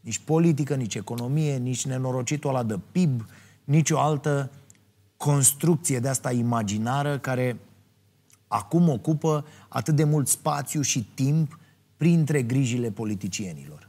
[0.00, 3.24] Nici politică, nici economie, nici nenorocitul ăla de PIB,
[3.64, 4.50] nici o altă
[5.16, 7.58] construcție de asta imaginară care
[8.48, 11.58] acum ocupă atât de mult spațiu și timp
[11.96, 13.88] printre grijile politicienilor.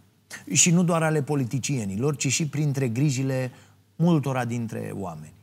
[0.51, 3.51] Și nu doar ale politicienilor, ci și printre grijile
[3.95, 5.33] multora dintre oameni.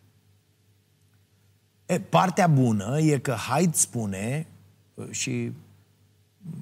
[1.87, 4.46] E, partea bună e că Hyde spune,
[5.11, 5.52] și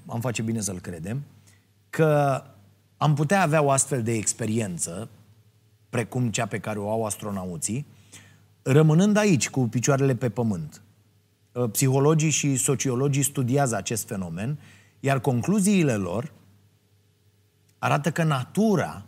[0.06, 1.22] am face bine să-l credem,
[1.90, 2.42] că
[2.96, 5.08] am putea avea o astfel de experiență,
[5.88, 7.86] precum cea pe care o au astronauții,
[8.62, 10.82] rămânând aici, cu picioarele pe pământ.
[11.72, 14.58] Psihologii și sociologii studiază acest fenomen,
[15.00, 16.32] iar concluziile lor
[17.78, 19.04] arată că natura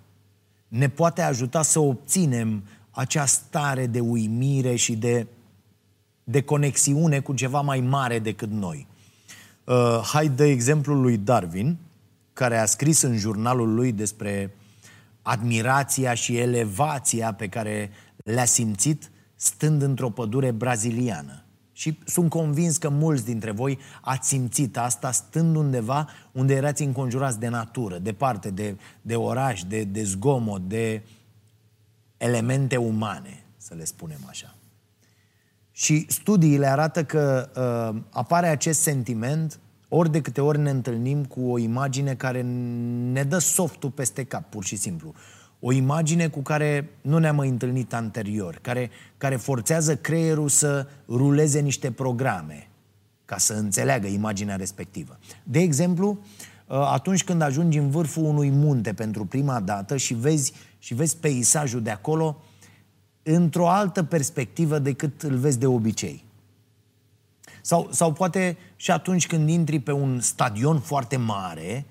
[0.68, 5.26] ne poate ajuta să obținem acea stare de uimire și de,
[6.24, 8.86] de conexiune cu ceva mai mare decât noi.
[9.64, 11.76] Uh, hai de exemplul lui Darwin,
[12.38, 14.54] care a scris în jurnalul lui despre
[15.22, 21.44] admirația și elevația pe care le-a simțit stând într-o pădure braziliană.
[21.72, 27.38] Și sunt convins că mulți dintre voi ați simțit asta stând undeva unde erați înconjurați
[27.38, 31.02] de natură, departe de, de oraș, de, de zgomot, de
[32.16, 34.54] elemente umane, să le spunem așa.
[35.72, 37.50] Și studiile arată că
[37.94, 42.42] uh, apare acest sentiment ori de câte ori ne întâlnim cu o imagine care
[43.12, 45.14] ne dă softul peste cap, pur și simplu.
[45.60, 51.60] O imagine cu care nu ne-am mai întâlnit anterior, care, care forțează creierul să ruleze
[51.60, 52.68] niște programe
[53.24, 55.18] ca să înțeleagă imaginea respectivă.
[55.42, 56.18] De exemplu,
[56.66, 61.16] uh, atunci când ajungi în vârful unui munte pentru prima dată și vezi, și vezi
[61.16, 62.42] peisajul de acolo
[63.22, 66.24] într-o altă perspectivă decât îl vezi de obicei.
[67.68, 71.86] Sau, sau poate și atunci când intri pe un stadion foarte mare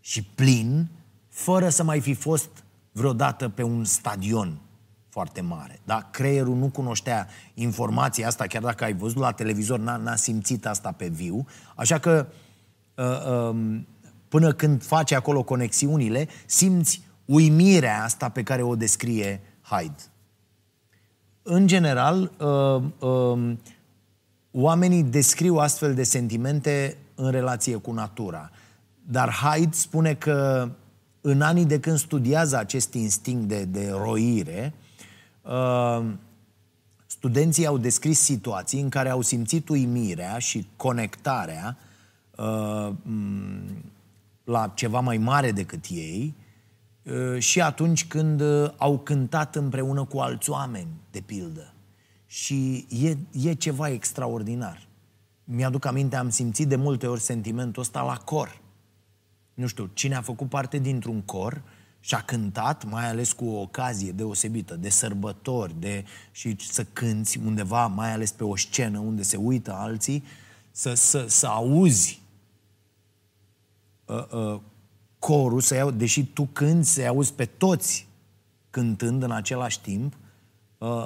[0.00, 0.88] și plin,
[1.28, 2.48] fără să mai fi fost
[2.92, 4.60] vreodată pe un stadion
[5.08, 5.80] foarte mare.
[5.84, 6.08] Da?
[6.10, 10.92] Creierul nu cunoștea informația asta, chiar dacă ai văzut la televizor, n-a, n-a simțit asta
[10.92, 11.46] pe viu.
[11.76, 12.26] Așa că
[12.94, 13.80] uh, uh,
[14.28, 20.02] până când faci acolo conexiunile, simți uimirea asta pe care o descrie Hyde.
[21.42, 23.56] În general, uh, uh,
[24.60, 28.50] oamenii descriu astfel de sentimente în relație cu natura.
[29.06, 30.70] Dar Hyde spune că
[31.20, 34.74] în anii de când studiază acest instinct de, de roire,
[35.42, 36.04] uh,
[37.06, 41.76] studenții au descris situații în care au simțit uimirea și conectarea
[42.36, 42.90] uh,
[44.44, 46.34] la ceva mai mare decât ei
[47.02, 48.42] uh, și atunci când
[48.76, 51.72] au cântat împreună cu alți oameni, de pildă.
[52.30, 53.16] Și e,
[53.48, 54.86] e ceva extraordinar.
[55.44, 58.60] Mi-aduc aminte, am simțit de multe ori sentimentul ăsta la cor
[59.58, 61.62] nu știu, cine a făcut parte dintr-un cor
[62.00, 67.38] și a cântat, mai ales cu o ocazie deosebită, de sărbători, de, și să cânți
[67.38, 70.24] undeva, mai ales pe o scenă unde se uită alții,
[70.70, 72.22] să, să, să auzi
[74.04, 74.60] uh, uh,
[75.18, 78.08] corul, să iau, deși tu cânti, să auzi pe toți
[78.70, 80.27] cântând în același timp, uh,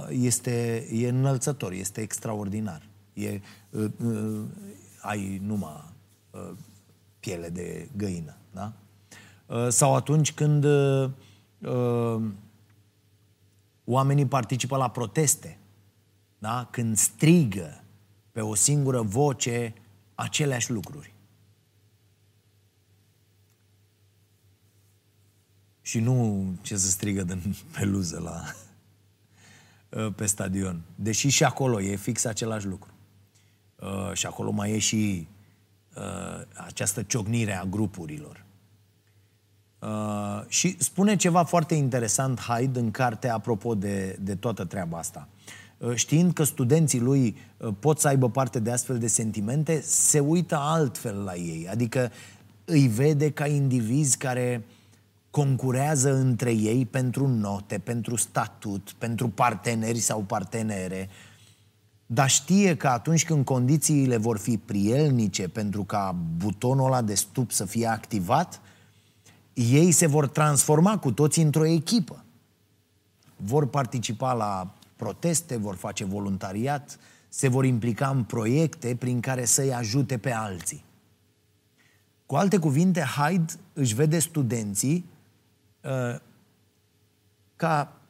[0.09, 2.83] este, e înălțător, este extraordinar.
[3.13, 4.43] E, uh, uh,
[5.01, 5.93] ai numai
[6.31, 6.51] uh,
[7.21, 8.37] piele de găină.
[8.53, 8.73] Da?
[9.47, 11.11] Uh, sau atunci când uh,
[11.59, 12.23] uh,
[13.85, 15.59] oamenii participă la proteste,
[16.39, 16.69] da?
[16.71, 17.83] când strigă
[18.33, 19.75] pe o singură voce
[20.15, 21.15] aceleași lucruri.
[25.81, 28.43] Și nu ce să strigă din peluză la,
[30.17, 30.83] pe stadion.
[30.95, 32.91] Deși și acolo e fix același lucru.
[34.13, 35.29] și acolo mai e și
[35.97, 38.45] uh, această ciocnire a grupurilor.
[39.83, 45.29] Uh, și spune ceva foarte interesant Hyde în carte apropo de, de toată treaba asta.
[45.79, 50.19] Uh, știind că studenții lui uh, pot să aibă parte de astfel de sentimente, se
[50.19, 51.69] uită altfel la ei.
[51.71, 52.11] Adică
[52.65, 54.65] îi vede ca indivizi care
[55.33, 61.33] concurează între ei pentru note, pentru statut, pentru parteneri sau partenere, uh,
[62.15, 67.51] dar știe că atunci când condițiile vor fi prielnice pentru ca butonul ăla de stup
[67.51, 68.61] să fie activat,
[69.53, 72.25] ei se vor transforma cu toții într-o echipă.
[73.37, 79.75] Vor participa la proteste, vor face voluntariat, se vor implica în proiecte prin care să-i
[79.75, 80.85] ajute pe alții.
[82.27, 85.12] Cu alte cuvinte, Hyde își vede studenții uh,
[87.57, 88.01] ca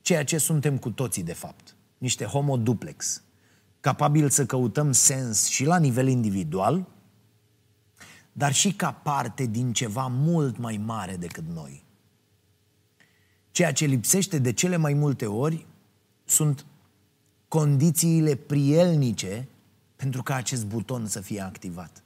[0.00, 1.76] ceea ce suntem cu toții, de fapt.
[1.98, 3.22] Niște homo duplex
[3.80, 6.86] capabil să căutăm sens și la nivel individual,
[8.32, 11.84] dar și ca parte din ceva mult mai mare decât noi.
[13.50, 15.66] Ceea ce lipsește de cele mai multe ori
[16.24, 16.66] sunt
[17.48, 19.48] condițiile prielnice
[19.96, 22.02] pentru ca acest buton să fie activat.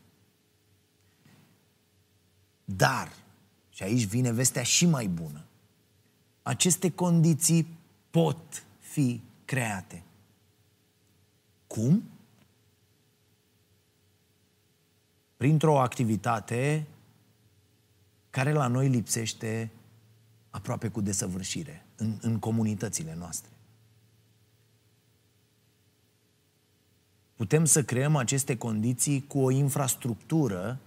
[2.64, 3.12] Dar,
[3.83, 5.45] și aici vine vestea și mai bună,
[6.42, 7.66] aceste condiții
[8.11, 10.03] pot fi create.
[11.66, 12.03] Cum?
[15.37, 16.87] Printr-o activitate
[18.31, 19.71] care la noi lipsește
[20.51, 23.51] aproape cu desăvârșire în, în comunitățile noastre.
[27.35, 30.79] Putem să creăm aceste condiții cu o infrastructură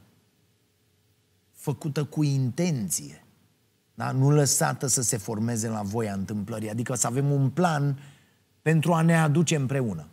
[1.65, 3.25] făcută cu intenție,
[3.93, 4.11] da?
[4.11, 7.99] nu lăsată să se formeze la voia întâmplării, adică să avem un plan
[8.61, 10.07] pentru a ne aduce împreună.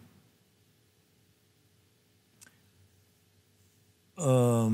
[4.14, 4.72] Uh,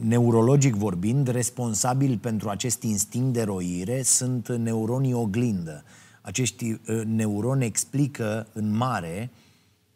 [0.00, 5.84] neurologic vorbind, responsabili pentru acest instinct de roire sunt neuronii oglindă.
[6.20, 9.30] Acești uh, neuroni explică în mare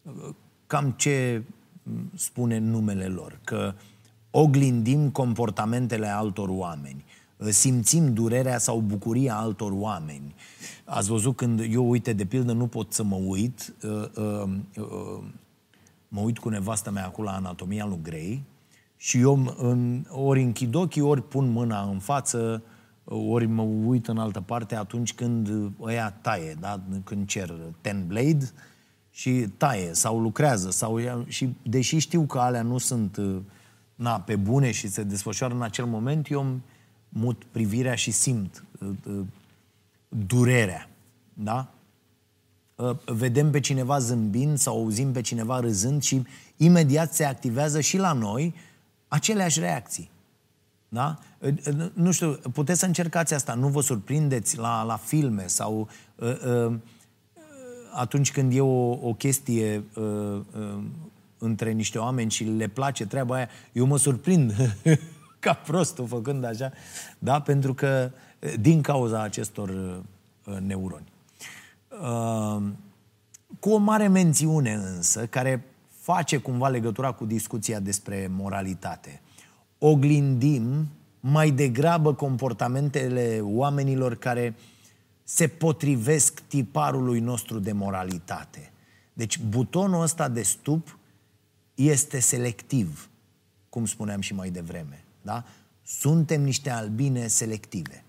[0.02, 0.34] uh,
[0.66, 1.57] cam ce mm,
[2.14, 3.74] spune numele lor, că
[4.30, 7.04] oglindim comportamentele altor oameni,
[7.36, 10.34] uh, simțim durerea sau bucuria altor oameni.
[10.84, 13.74] Ați văzut când eu, uite, de pildă, nu pot să mă uit,
[16.08, 18.44] mă uit cu nevasta mea acolo la anatomia lui Grey,
[19.00, 22.62] și eu în, ori închid ochii, ori pun mâna în față,
[23.04, 26.80] ori mă uit în altă parte atunci când ăia taie, da?
[27.04, 28.50] când cer ten blade
[29.18, 30.70] și taie sau lucrează.
[30.70, 33.18] Sau, și deși știu că alea nu sunt
[33.94, 36.60] na, pe bune și se desfășoară în acel moment, eu
[37.08, 39.20] mut privirea și simt uh, uh,
[40.08, 40.88] durerea.
[41.34, 41.68] Da?
[42.74, 46.26] Uh, vedem pe cineva zâmbind sau auzim pe cineva râzând și
[46.56, 48.54] imediat se activează și la noi
[49.08, 50.10] aceleași reacții.
[50.88, 51.18] Da?
[51.92, 56.74] Nu știu, puteți să încercați asta, nu vă surprindeți la, la filme sau uh, uh,
[57.92, 60.82] atunci când e o, o chestie uh, uh,
[61.38, 64.52] între niște oameni și le place treaba aia, eu mă surprind
[65.38, 66.72] ca prostul făcând așa,
[67.18, 67.40] da?
[67.40, 68.10] pentru că
[68.60, 71.12] din cauza acestor uh, neuroni.
[72.02, 72.62] Uh,
[73.60, 75.64] cu o mare mențiune însă, care
[76.00, 79.20] face cumva legătura cu discuția despre moralitate.
[79.78, 80.88] Oglindim
[81.20, 84.54] mai degrabă comportamentele oamenilor care
[85.30, 88.72] se potrivesc tiparului nostru de moralitate.
[89.12, 90.98] Deci butonul ăsta de stup
[91.74, 93.08] este selectiv,
[93.68, 95.04] cum spuneam și mai devreme.
[95.22, 95.44] Da?
[95.82, 98.04] Suntem niște albine selective.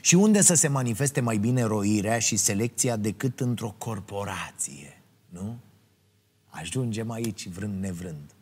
[0.00, 5.56] Și unde să se manifeste mai bine roirea și selecția decât într-o corporație, nu?
[6.46, 8.34] Ajungem aici, vrând nevrând.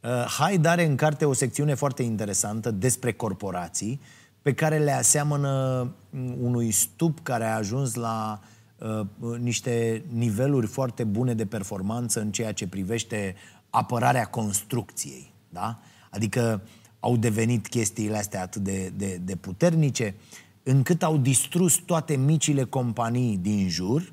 [0.00, 4.00] Uh, Hyde are în carte o secțiune foarte interesantă despre corporații,
[4.42, 8.40] pe care le aseamănă mm, unui stup care a ajuns la
[8.78, 13.34] uh, niște niveluri foarte bune de performanță în ceea ce privește
[13.70, 15.32] apărarea construcției.
[15.48, 15.78] Da?
[16.10, 16.62] Adică
[17.00, 20.14] au devenit chestiile astea atât de, de, de puternice,
[20.62, 24.12] încât au distrus toate micile companii din jur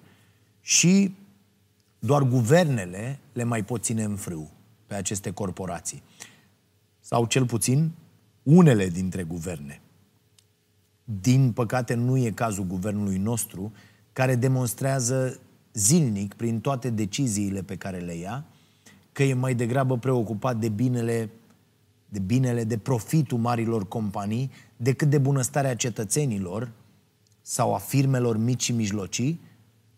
[0.61, 1.15] și
[1.99, 4.51] doar guvernele le mai pot ține în frâu
[4.87, 6.03] pe aceste corporații.
[6.99, 7.91] Sau cel puțin
[8.43, 9.81] unele dintre guverne.
[11.21, 13.71] Din păcate nu e cazul guvernului nostru,
[14.13, 15.39] care demonstrează
[15.73, 18.45] zilnic, prin toate deciziile pe care le ia,
[19.11, 21.29] că e mai degrabă preocupat de binele,
[22.09, 26.71] de binele, de profitul marilor companii, decât de bunăstarea cetățenilor
[27.41, 29.39] sau a firmelor mici și mijlocii,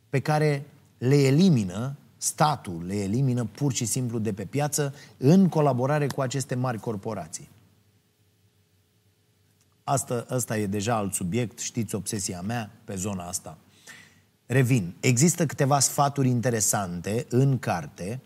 [0.10, 0.65] pe care
[0.97, 6.56] le elimină, statul le elimină pur și simplu de pe piață în colaborare cu aceste
[6.56, 7.50] mari corporații.
[9.84, 13.58] Asta, asta e deja alt subiect, știți obsesia mea pe zona asta.
[14.46, 18.22] Revin, există câteva sfaturi interesante în carte,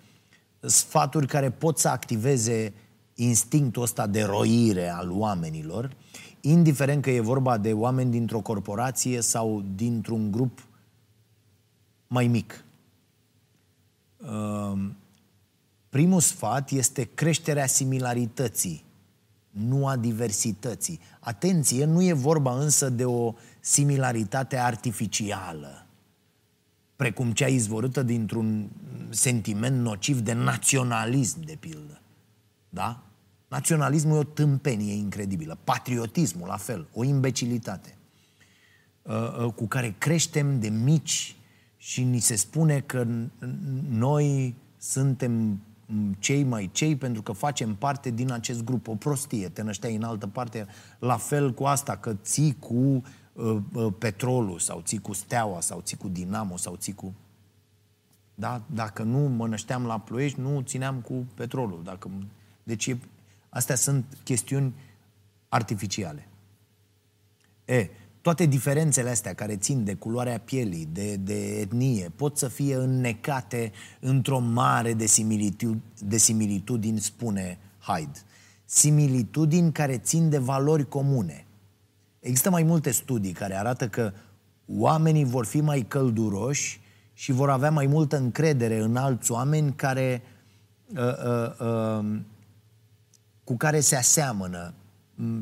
[0.59, 2.73] sfaturi care pot să activeze
[3.15, 5.95] instinctul ăsta de roire al oamenilor,
[6.41, 10.67] indiferent că e vorba de oameni dintr-o corporație sau dintr-un grup
[12.07, 12.63] mai mic.
[14.23, 14.95] Ehm,
[15.89, 18.84] primul sfat este creșterea similarității,
[19.55, 20.99] nu a diversității.
[21.19, 25.85] Atenție, nu e vorba însă de o similaritate artificială,
[26.95, 28.69] precum cea izvorâtă dintr-un
[29.09, 32.01] sentiment nociv de naționalism, de pildă.
[32.69, 33.03] Da?
[33.47, 35.57] Naționalismul e o tâmpenie incredibilă.
[35.63, 37.97] Patriotismul, la fel, o imbecilitate.
[39.01, 41.35] uh, cu care creștem de mici
[41.77, 43.07] și ni se spune că
[43.89, 45.61] noi suntem
[46.19, 48.87] cei mai cei pentru că facem parte din acest grup.
[48.87, 50.67] O prostie, te nășteai în altă parte.
[50.99, 55.81] La fel cu asta, că ții cu uh, uh, petrolul sau ții cu steaua sau
[55.81, 57.13] ții cu dinamo sau ții cu...
[58.35, 58.61] Da?
[58.65, 61.81] Dacă nu mă nășteam la ploiești, nu țineam cu petrolul.
[61.83, 62.09] Dacă...
[62.63, 62.97] Deci e...
[63.49, 64.73] astea sunt chestiuni
[65.49, 66.27] artificiale.
[67.65, 67.89] E,
[68.25, 73.71] toate diferențele astea care țin de culoarea pielii, de, de etnie, pot să fie înnecate
[73.99, 78.19] într-o mare de, similitud, de similitudini, spune Hyde.
[78.65, 81.45] Similitudini care țin de valori comune.
[82.19, 84.11] Există mai multe studii care arată că
[84.67, 86.81] oamenii vor fi mai călduroși
[87.13, 90.21] și vor avea mai multă încredere în alți oameni care,
[90.95, 92.19] uh, uh, uh,
[93.43, 94.73] cu care se aseamănă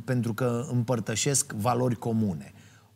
[0.05, 2.52] pentru că împărtășesc valori comune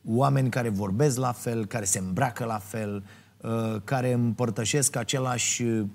[0.08, 3.04] oameni care vorbesc la fel, care se îmbracă la fel,
[3.38, 5.86] uh, care împărtășesc același uh,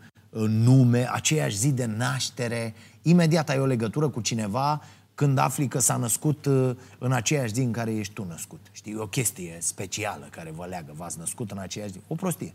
[0.48, 2.74] nume, aceeași zi de naștere.
[3.02, 4.82] Imediat ai o legătură cu cineva
[5.14, 8.60] când afli că s-a născut uh, în aceeași zi în care ești tu născut.
[8.72, 12.00] Știi, o chestie specială care vă leagă, v-ați născut în aceeași zi.
[12.08, 12.54] O prostie.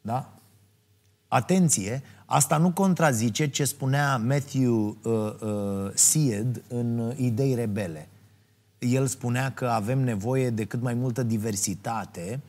[0.00, 0.32] Da?
[1.28, 8.08] Atenție, asta nu contrazice ce spunea Matthew uh, uh, Seed în Idei Rebele
[8.78, 12.40] el spunea că avem nevoie de cât mai multă diversitate,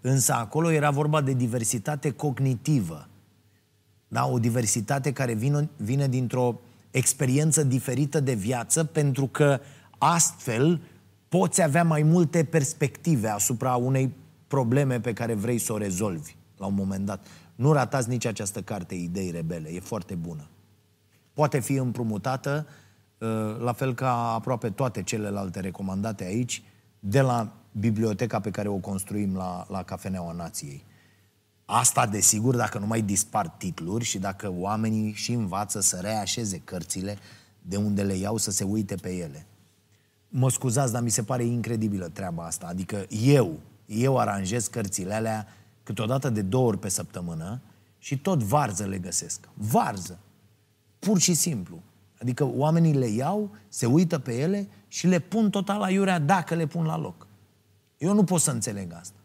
[0.00, 3.08] însă acolo era vorba de diversitate cognitivă.
[4.08, 4.26] Da?
[4.26, 6.60] O diversitate care vine, vine dintr-o
[6.90, 9.60] experiență diferită de viață, pentru că
[9.98, 10.80] astfel
[11.28, 14.12] poți avea mai multe perspective asupra unei
[14.46, 17.26] probleme pe care vrei să o rezolvi la un moment dat.
[17.54, 20.46] Nu ratați nici această carte, Idei Rebele, e foarte bună.
[21.32, 22.81] Poate fi împrumutată Uh,
[23.58, 26.62] la fel ca aproape toate celelalte recomandate aici,
[27.00, 30.84] de la biblioteca pe care o construim la, la Cafeneaua Nației.
[31.64, 37.18] Asta, desigur, dacă nu mai dispar titluri și dacă oamenii și învață să reașeze cărțile
[37.62, 39.46] de unde le iau să se uite pe ele.
[40.28, 42.66] Mă scuzați, dar mi se pare incredibilă treaba asta.
[42.66, 45.46] Adică eu, eu aranjez cărțile alea
[45.82, 47.60] câteodată de două ori pe săptămână
[47.98, 49.48] și tot varză le găsesc.
[49.54, 50.18] Varză.
[50.98, 51.82] Pur și simplu.
[52.22, 56.54] Adică oamenii le iau, se uită pe ele și le pun total la iurea dacă
[56.54, 57.26] le pun la loc.
[57.98, 59.18] Eu nu pot să înțeleg asta.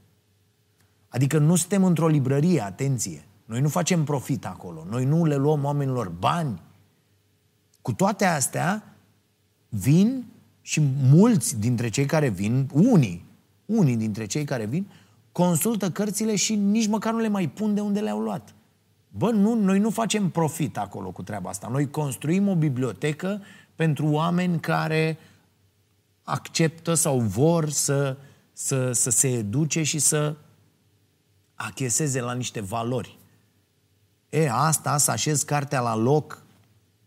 [1.09, 3.25] Adică nu suntem într-o librărie, atenție.
[3.45, 4.85] Noi nu facem profit acolo.
[4.89, 6.61] Noi nu le luăm oamenilor bani.
[7.81, 8.95] Cu toate astea,
[9.69, 10.25] vin
[10.61, 13.25] și mulți dintre cei care vin, unii,
[13.65, 14.87] unii dintre cei care vin,
[15.31, 18.55] consultă cărțile și nici măcar nu le mai pun de unde le-au luat.
[19.09, 21.67] Bă, nu, noi nu facem profit acolo cu treaba asta.
[21.67, 23.41] Noi construim o bibliotecă
[23.75, 25.17] pentru oameni care
[26.23, 28.17] acceptă sau vor să,
[28.53, 30.35] să, să se educe și să
[31.55, 33.17] acheseze la niște valori.
[34.29, 36.43] E, asta, să așez cartea la loc,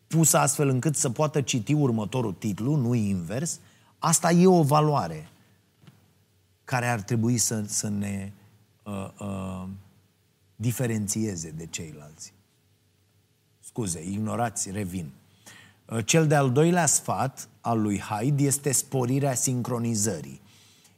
[0.06, 3.60] pusă astfel încât să poată citi următorul titlu, nu invers,
[3.98, 5.28] asta e o valoare
[6.64, 8.32] care ar trebui să, să ne
[8.82, 9.64] uh, uh,
[10.60, 12.32] diferențieze de ceilalți.
[13.60, 15.10] Scuze, ignorați, revin.
[15.84, 20.40] Uh, cel de-al doilea sfat al lui Hyde este sporirea sincronizării.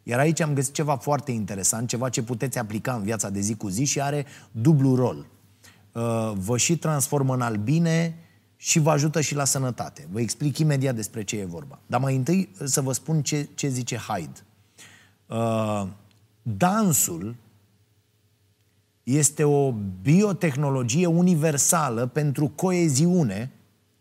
[0.02, 3.54] Iar aici am găsit ceva foarte interesant, ceva ce puteți aplica în viața de zi
[3.54, 5.26] cu zi și are dublu rol.
[5.92, 8.18] Uh, vă și transformă în albine
[8.56, 10.08] și vă ajută și la sănătate.
[10.10, 11.78] Vă explic imediat despre ce e vorba.
[11.86, 14.40] Dar mai întâi să vă spun ce, ce zice Hyde.
[15.26, 15.86] Uh,
[16.42, 17.36] dansul
[19.02, 19.72] este o
[20.02, 23.50] biotehnologie universală pentru coeziune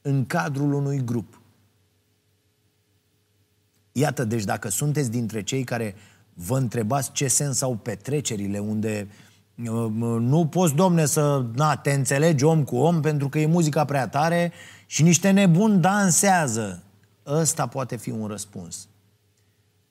[0.02, 1.42] în cadrul unui grup.
[3.92, 5.96] Iată, deci dacă sunteți dintre cei care
[6.34, 9.08] vă întrebați ce sens au petrecerile unde
[9.64, 13.46] uh, uh, nu poți, domne, să na, te înțelegi om cu om pentru că e
[13.46, 14.52] muzica prea tare
[14.86, 16.84] și niște nebuni dansează.
[17.26, 18.88] Ăsta poate fi un răspuns.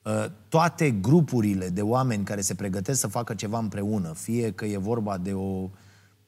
[0.03, 4.77] Uh, toate grupurile de oameni care se pregătesc să facă ceva împreună, fie că e
[4.77, 5.69] vorba de o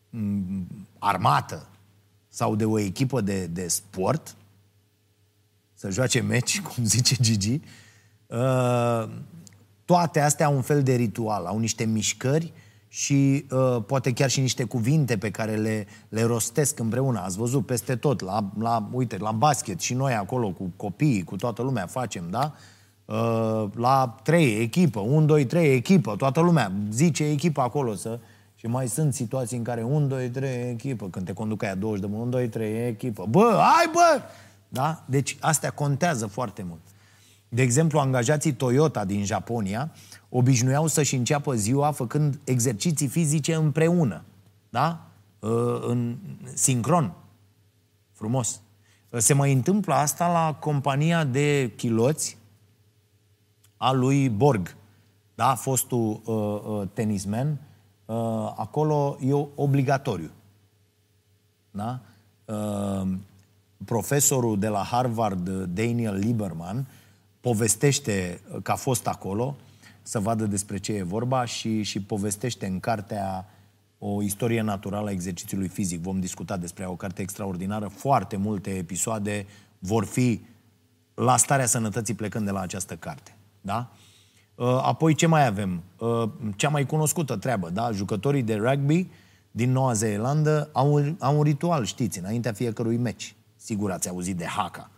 [0.09, 0.67] mm,
[0.99, 1.67] armată
[2.28, 4.36] sau de o echipă de, de sport,
[5.74, 7.61] să joace meci, cum zice Gigi,
[8.28, 9.09] uh,
[9.86, 12.53] toate astea au un fel de ritual, au niște mișcări
[12.88, 17.19] și uh, poate chiar și niște cuvinte pe care le, le rostesc împreună.
[17.19, 21.36] Ați văzut peste tot, la, la, uite, la basket și noi acolo cu copiii, cu
[21.36, 22.53] toată lumea facem, da?
[22.55, 22.61] Uh,
[23.76, 28.20] la trei echipă, un, doi, trei echipă, toată lumea zice echipă acolo să...
[28.56, 32.01] Și mai sunt situații în care un, doi, trei echipă, când te conduc aia 20
[32.01, 33.26] de mult, un, doi, trei echipă.
[33.30, 34.22] Bă, hai bă!
[34.68, 35.04] Da?
[35.06, 36.82] Deci astea contează foarte mult.
[37.49, 39.91] De exemplu, angajații Toyota din Japonia
[40.30, 44.24] obișnuiau să-și înceapă ziua făcând exerciții fizice împreună.
[44.70, 45.06] Da?
[45.39, 45.49] Uh,
[45.88, 46.18] în
[46.54, 47.14] sincron.
[48.14, 48.62] Frumos.
[49.10, 52.38] Uh, se mai întâmplă asta la compania de chiloți
[53.84, 54.76] a lui Borg.
[55.36, 55.56] Da?
[55.56, 57.60] Fostul uh, uh, tenismen.
[58.06, 58.16] Uh,
[58.56, 60.32] acolo e obligatoriu.
[61.72, 62.00] Da?
[62.46, 63.08] Uh,
[63.86, 66.88] profesorul de la Harvard, Daniel Lieberman,
[67.40, 69.56] povestește că a fost acolo
[70.02, 73.50] să vadă despre ce e vorba și, și povestește în cartea
[73.98, 76.02] o istorie naturală a exercițiului fizic.
[76.02, 77.88] Vom discuta despre o carte extraordinară.
[77.88, 79.46] Foarte multe episoade
[79.80, 80.46] vor fi
[81.14, 83.36] la starea sănătății plecând de la această carte.
[83.66, 83.91] Da?
[84.55, 85.84] Uh, apoi ce mai avem?
[85.97, 87.91] Uh, cea mai cunoscută treabă, da?
[87.91, 89.09] Jucătorii de rugby
[89.51, 93.36] din Noua Zeelandă au un, au un ritual, știți, înaintea fiecărui meci.
[93.55, 94.89] Sigur ați auzit de haka.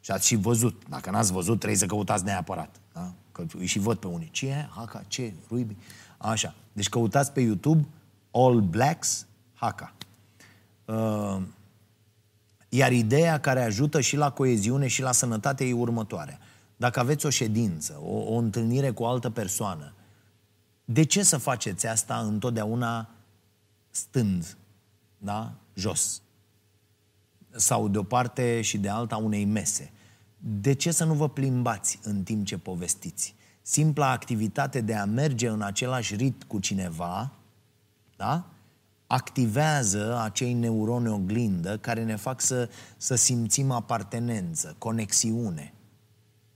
[0.00, 0.82] Și ați și văzut.
[0.88, 2.76] Dacă n-ați văzut, trebuie să căutați neapărat.
[2.92, 3.12] Da?
[3.32, 4.28] Că îi și văd pe unii.
[4.30, 4.68] Ce e?
[4.70, 5.02] Haka?
[5.08, 5.32] Ce?
[5.50, 5.76] Rugby?
[6.18, 6.54] Așa.
[6.72, 7.86] Deci căutați pe YouTube
[8.30, 9.92] All Blacks Haka.
[10.84, 11.36] Uh,
[12.68, 16.38] iar ideea care ajută și la coeziune și la sănătate e următoarea.
[16.78, 19.92] Dacă aveți o ședință, o, o întâlnire cu o altă persoană,
[20.84, 23.08] de ce să faceți asta întotdeauna
[23.90, 24.56] stând,
[25.18, 25.54] da?
[25.74, 26.22] Jos.
[27.50, 29.92] Sau de o parte și de alta unei mese.
[30.38, 33.34] De ce să nu vă plimbați în timp ce povestiți?
[33.62, 37.32] Simpla activitate de a merge în același rit cu cineva,
[38.16, 38.50] da?
[39.08, 45.72] activează acei neuroni oglindă care ne fac să, să simțim apartenență, conexiune.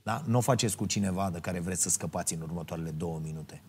[0.03, 0.23] Da?
[0.27, 3.63] Nu o faceți cu cineva de care vreți să scăpați în următoarele două minute.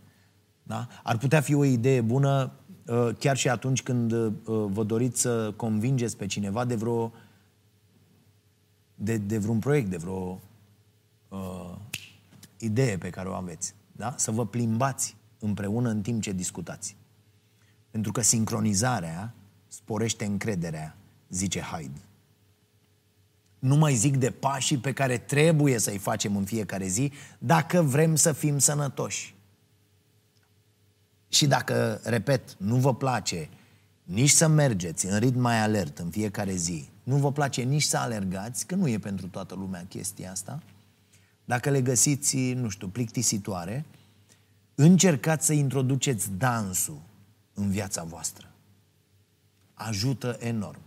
[0.63, 0.87] Da?
[1.03, 2.51] Ar putea fi o idee bună
[2.85, 7.11] uh, chiar și atunci când uh, vă doriți să convingeți pe cineva de vreo
[8.95, 10.39] de, de vreun proiect, de vreo
[11.27, 11.75] uh,
[12.57, 13.73] idee pe care o aveți.
[13.91, 14.13] Da?
[14.17, 16.95] Să vă plimbați împreună în timp ce discutați.
[17.91, 19.33] Pentru că sincronizarea
[19.67, 20.95] sporește încrederea,
[21.29, 22.01] zice Hyde.
[23.63, 28.15] Nu mai zic de pașii pe care trebuie să-i facem în fiecare zi dacă vrem
[28.15, 29.35] să fim sănătoși.
[31.27, 33.49] Și dacă, repet, nu vă place
[34.03, 37.97] nici să mergeți în ritm mai alert în fiecare zi, nu vă place nici să
[37.97, 40.63] alergați, că nu e pentru toată lumea chestia asta,
[41.45, 43.85] dacă le găsiți, nu știu, plictisitoare,
[44.75, 47.01] încercați să introduceți dansul
[47.53, 48.51] în viața voastră.
[49.73, 50.81] Ajută enorm.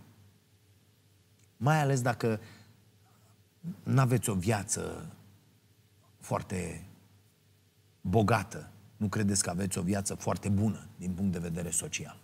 [1.57, 2.39] Mai ales dacă
[3.83, 5.11] nu aveți o viață
[6.19, 6.85] foarte
[8.01, 8.71] bogată.
[8.97, 12.17] Nu credeți că aveți o viață foarte bună din punct de vedere social.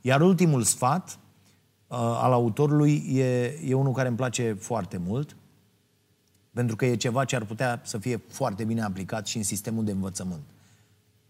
[0.00, 5.36] Iar ultimul sfat uh, al autorului e, e unul care îmi place foarte mult,
[6.52, 9.84] pentru că e ceva ce ar putea să fie foarte bine aplicat și în sistemul
[9.84, 10.44] de învățământ.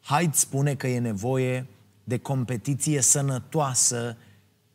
[0.00, 1.66] Hyde spune că e nevoie
[2.04, 4.16] de competiție sănătoasă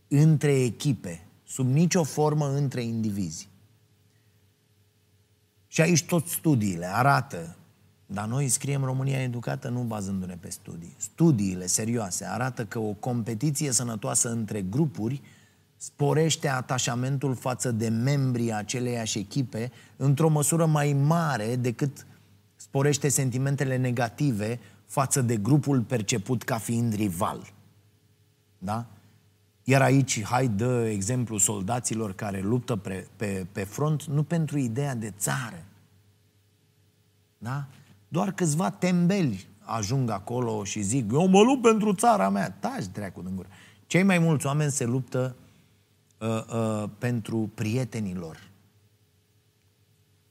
[0.07, 3.46] între echipe, sub nicio formă între indivizi.
[5.77, 7.55] Și aici tot studiile arată,
[8.05, 10.95] dar noi scriem România educată nu bazându-ne pe studii.
[10.97, 15.21] Studiile serioase arată că o competiție sănătoasă între grupuri
[15.75, 22.05] sporește atașamentul față de membrii aceleiași echipe într-o măsură mai mare decât
[22.55, 27.53] sporește sentimentele negative față de grupul perceput ca fiind rival.
[28.57, 28.85] Da?
[29.69, 34.95] Iar aici, hai dă exemplu soldaților care luptă pe, pe, pe front, nu pentru ideea
[34.95, 35.63] de țară.
[37.37, 37.65] Da?
[38.07, 42.51] Doar câțiva tembeli ajung acolo și zic, eu mă lupt pentru țara mea.
[42.51, 43.47] Taci, dracu, din gură.
[43.87, 45.35] Cei mai mulți oameni se luptă
[46.17, 48.49] uh, uh, pentru prietenilor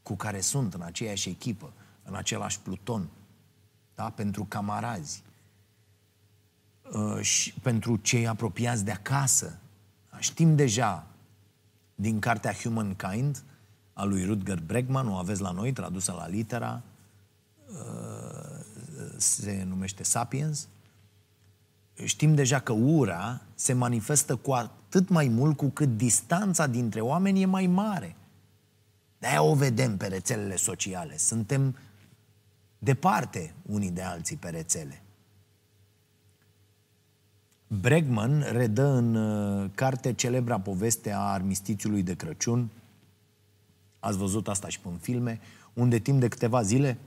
[0.03, 1.72] cu care sunt în aceeași echipă,
[2.05, 3.09] în același pluton,
[3.95, 4.11] da?
[4.11, 5.26] pentru camarazi, uh,
[7.20, 9.59] și pentru cei apropiați de acasă.
[10.18, 11.07] Știm deja
[11.95, 13.43] din cartea Humankind
[13.93, 16.82] a lui Rutger Bregman, o aveți la noi, tradusă la litera,
[17.68, 18.64] uh,
[19.16, 20.68] se numește Sapiens,
[22.05, 27.43] știm deja că ura se manifestă cu atât mai mult cu cât distanța dintre oameni
[27.43, 28.16] e mai mare.
[29.18, 31.16] De-aia o vedem pe rețelele sociale.
[31.16, 31.76] Suntem
[32.78, 35.03] departe unii de alții pe rețele.
[37.67, 42.71] Bregman redă în uh, carte celebra poveste a armistițiului de Crăciun,
[44.01, 45.41] ați văzut asta și pe în filme,
[45.73, 46.99] unde timp de câteva zile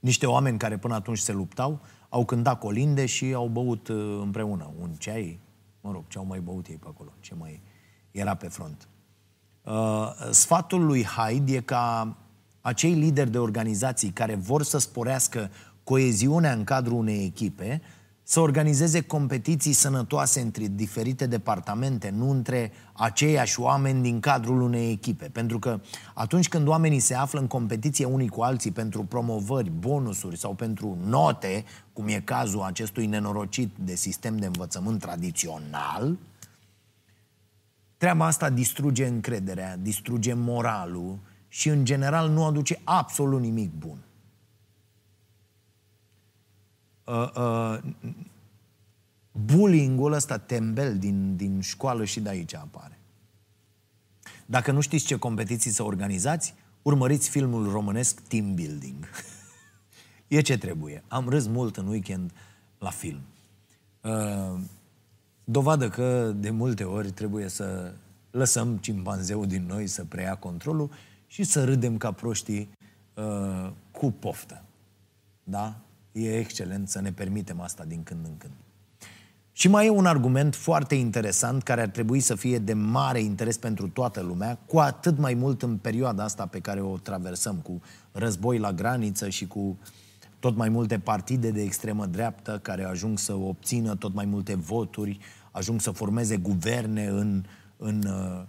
[0.00, 4.70] niște oameni care până atunci se luptau au cântat colinde și au băut uh, împreună
[4.80, 5.38] un ceai,
[5.80, 7.62] mă rog, ce au mai băut ei pe acolo, ce mai
[8.10, 8.88] era pe front.
[9.62, 12.16] Uh, sfatul lui Hyde e ca
[12.60, 15.50] acei lideri de organizații care vor să sporească
[15.84, 17.82] coeziunea în cadrul unei echipe,
[18.30, 25.28] să organizeze competiții sănătoase între diferite departamente, nu între aceiași oameni din cadrul unei echipe.
[25.32, 25.80] Pentru că
[26.14, 30.98] atunci când oamenii se află în competiție unii cu alții pentru promovări, bonusuri sau pentru
[31.06, 36.18] note, cum e cazul acestui nenorocit de sistem de învățământ tradițional,
[37.96, 41.18] treaba asta distruge încrederea, distruge moralul
[41.48, 43.98] și în general nu aduce absolut nimic bun.
[47.10, 47.78] Uh, uh,
[49.32, 52.98] bullying-ul ăsta tembel din, din școală și de aici apare.
[54.46, 59.08] Dacă nu știți ce competiții să organizați, urmăriți filmul românesc Team Building.
[60.28, 61.02] e ce trebuie.
[61.08, 62.32] Am râs mult în weekend
[62.78, 63.20] la film.
[64.00, 64.60] Uh,
[65.44, 67.92] dovadă că de multe ori trebuie să
[68.30, 70.90] lăsăm cimpanzeul din noi să preia controlul
[71.26, 72.70] și să râdem ca proștii
[73.14, 74.62] uh, cu poftă.
[75.44, 75.80] Da?
[76.12, 78.52] E excelent să ne permitem asta din când în când.
[79.52, 83.56] Și mai e un argument foarte interesant care ar trebui să fie de mare interes
[83.56, 87.80] pentru toată lumea, cu atât mai mult în perioada asta pe care o traversăm, cu
[88.12, 89.78] război la graniță și cu
[90.38, 95.18] tot mai multe partide de extremă dreaptă care ajung să obțină tot mai multe voturi,
[95.50, 97.44] ajung să formeze guverne în,
[97.76, 98.42] în uh,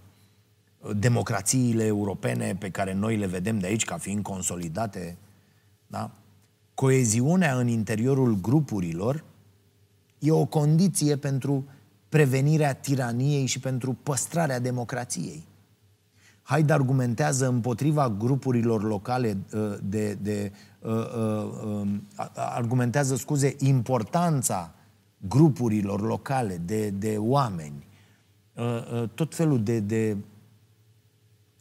[0.95, 5.17] democrațiile europene pe care noi le vedem de aici ca fiind consolidate.
[5.87, 6.11] Da?
[6.81, 9.23] Coeziunea în interiorul grupurilor
[10.19, 11.65] e o condiție pentru
[12.09, 15.47] prevenirea tiraniei și pentru păstrarea democrației.
[16.41, 24.73] Haide argumentează împotriva grupurilor locale uh, de, de uh, uh, um, argumentează, scuze, importanța
[25.17, 27.87] grupurilor locale de, de oameni.
[28.53, 30.17] Uh, uh, tot felul de, de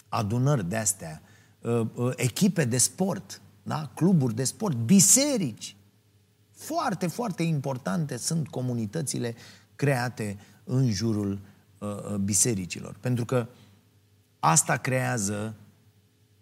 [0.08, 1.22] adunări de astea,
[1.60, 3.90] uh, echipe de sport da?
[3.94, 5.76] cluburi de sport, biserici.
[6.50, 9.34] Foarte, foarte importante sunt comunitățile
[9.76, 11.40] create în jurul
[11.78, 12.96] uh, uh, bisericilor.
[13.00, 13.48] Pentru că
[14.38, 15.54] asta creează,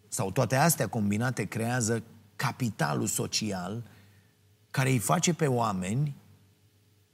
[0.09, 2.03] sau toate astea combinate creează
[2.37, 3.83] capitalul social
[4.71, 6.15] care îi face pe oameni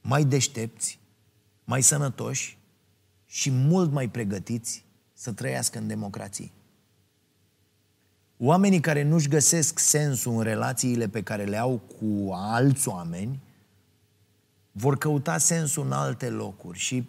[0.00, 1.00] mai deștepți,
[1.64, 2.58] mai sănătoși
[3.26, 6.50] și mult mai pregătiți să trăiască în democrație.
[8.38, 13.40] Oamenii care nu-și găsesc sensul în relațiile pe care le au cu alți oameni,
[14.72, 17.08] vor căuta sensul în alte locuri și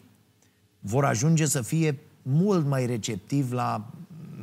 [0.79, 3.93] vor ajunge să fie mult mai receptivi la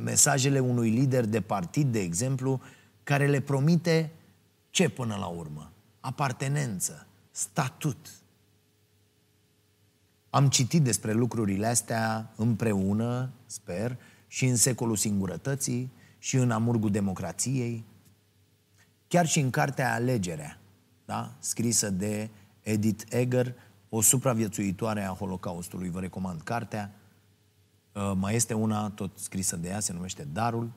[0.03, 2.61] mesajele unui lider de partid, de exemplu,
[3.03, 4.11] care le promite
[4.69, 5.71] ce până la urmă?
[5.99, 8.09] Apartenență, statut.
[10.29, 15.91] Am citit despre lucrurile astea împreună, sper, și în secolul singurătății,
[16.23, 17.85] și în amurgul democrației,
[19.07, 20.59] chiar și în cartea Alegerea,
[21.05, 21.35] da?
[21.39, 22.29] scrisă de
[22.61, 23.53] Edith Eger,
[23.89, 25.89] o supraviețuitoare a Holocaustului.
[25.89, 26.91] Vă recomand cartea.
[27.91, 30.71] Uh, mai este una tot scrisă de ea, se numește Darul.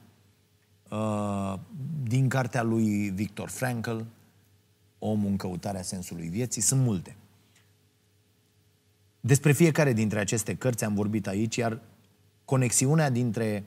[0.91, 1.55] Uh,
[2.03, 3.99] din cartea lui Victor Frankl,
[4.99, 6.63] Omul în căutarea sensului vieții.
[6.63, 7.17] Sunt multe.
[9.21, 11.81] Despre fiecare dintre aceste cărți am vorbit aici, iar
[12.45, 13.65] conexiunea dintre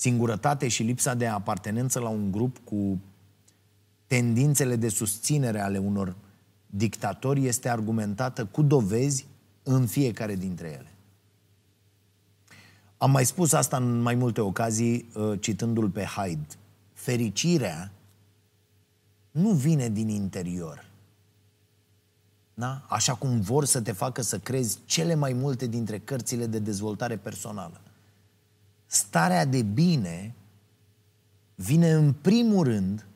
[0.00, 3.00] singurătate și lipsa de apartenență la un grup cu
[4.06, 6.16] tendințele de susținere ale unor
[6.66, 9.26] dictatori este argumentată cu dovezi
[9.62, 10.94] în fiecare dintre ele.
[12.96, 16.46] Am mai spus asta în mai multe ocazii, uh, citându-l pe Hyde.
[16.92, 17.92] Fericirea
[19.30, 20.84] nu vine din interior.
[22.54, 22.84] Da?
[22.88, 27.16] Așa cum vor să te facă să crezi cele mai multe dintre cărțile de dezvoltare
[27.16, 27.80] personală
[28.92, 30.34] starea de bine
[31.54, 33.06] vine în primul rând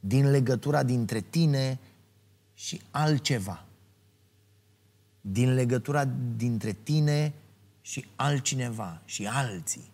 [0.00, 1.78] din legătura dintre tine
[2.54, 3.64] și altceva.
[5.20, 6.04] Din legătura
[6.36, 7.32] dintre tine
[7.80, 9.90] și altcineva și alții.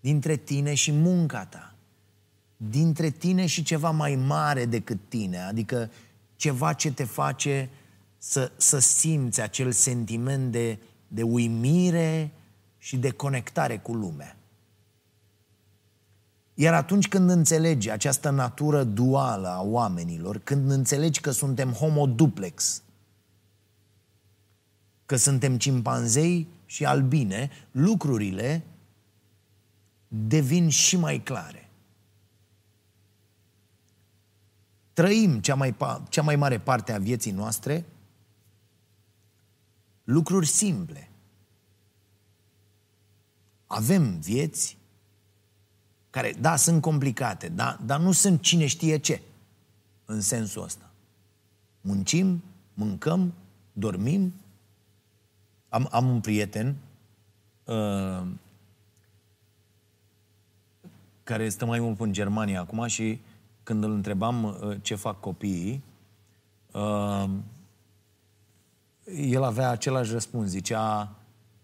[0.00, 1.74] Dintre tine și munca ta.
[2.56, 5.90] Dintre tine și ceva mai mare decât tine, adică
[6.36, 7.70] ceva ce te face
[8.18, 10.78] să, să simți acel sentiment de,
[11.08, 12.30] de uimire,
[12.84, 14.36] și de conectare cu lumea.
[16.54, 22.82] Iar atunci când înțelegi această natură duală a oamenilor, când înțelegi că suntem homo duplex,
[25.06, 28.64] că suntem cimpanzei și albine, lucrurile
[30.08, 31.70] devin și mai clare.
[34.92, 35.76] Trăim cea mai,
[36.08, 37.84] cea mai mare parte a vieții noastre
[40.04, 41.08] lucruri simple–
[43.74, 44.76] avem vieți
[46.10, 49.22] care, da, sunt complicate, da, dar nu sunt cine știe ce
[50.04, 50.90] în sensul ăsta.
[51.80, 52.42] Muncim,
[52.74, 53.34] mâncăm,
[53.72, 54.34] dormim.
[55.68, 56.76] Am, am un prieten
[57.64, 58.22] uh,
[61.22, 63.20] care stă mai mult în Germania acum și
[63.62, 65.82] când îl întrebam uh, ce fac copiii,
[66.72, 67.30] uh,
[69.16, 70.48] el avea același răspuns.
[70.48, 71.14] Zicea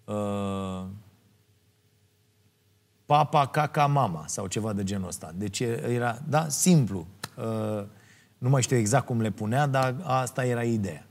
[0.04, 0.84] uh,
[3.10, 5.32] papa, caca, mama sau ceva de genul ăsta.
[5.36, 7.06] Deci era, da, simplu.
[7.36, 7.84] Uh,
[8.38, 11.06] nu mai știu exact cum le punea, dar asta era ideea.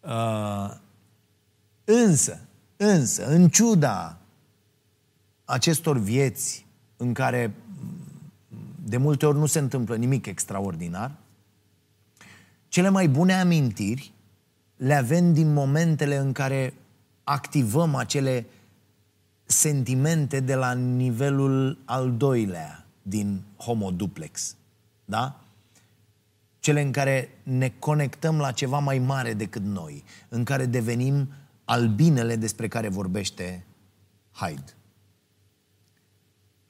[0.00, 0.74] Uh,
[1.84, 2.40] însă,
[2.76, 4.18] însă, în ciuda
[5.44, 7.54] acestor vieți în care
[8.84, 11.12] de multe ori nu se întâmplă nimic extraordinar,
[12.68, 14.12] cele mai bune amintiri
[14.76, 16.74] le avem din momentele în care
[17.24, 18.46] activăm acele
[19.50, 24.56] sentimente de la nivelul al doilea din Homo duplex.
[25.04, 25.40] Da?
[26.60, 31.28] Cele în care ne conectăm la ceva mai mare decât noi, în care devenim
[31.64, 33.64] albinele despre care vorbește
[34.32, 34.76] Hyde.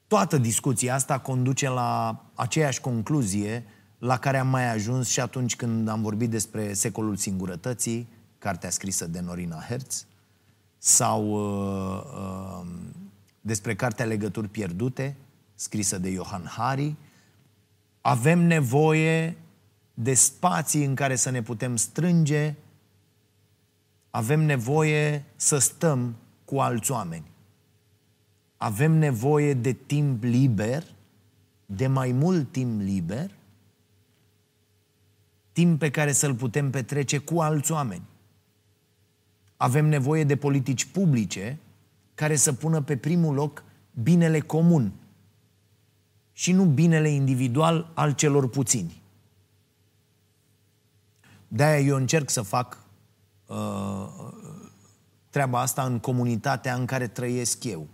[0.07, 3.63] Toată discuția asta conduce la aceeași concluzie
[3.97, 9.07] la care am mai ajuns și atunci când am vorbit despre secolul singurătății, cartea scrisă
[9.07, 10.05] de Norina Hertz,
[10.79, 12.67] sau uh, uh,
[13.41, 15.15] despre cartea Legături pierdute,
[15.55, 16.95] scrisă de Johan Hari.
[18.01, 19.37] Avem nevoie
[19.93, 22.55] de spații în care să ne putem strânge,
[24.09, 26.15] avem nevoie să stăm
[26.45, 27.31] cu alți oameni.
[28.57, 30.83] Avem nevoie de timp liber,
[31.65, 33.31] de mai mult timp liber,
[35.51, 38.08] timp pe care să-l putem petrece cu alți oameni.
[39.61, 41.59] Avem nevoie de politici publice
[42.15, 43.63] care să pună pe primul loc
[44.01, 44.91] binele comun
[46.31, 49.01] și nu binele individual al celor puțini.
[51.47, 52.83] De-aia eu încerc să fac
[53.45, 54.07] uh,
[55.29, 57.87] treaba asta în comunitatea în care trăiesc eu.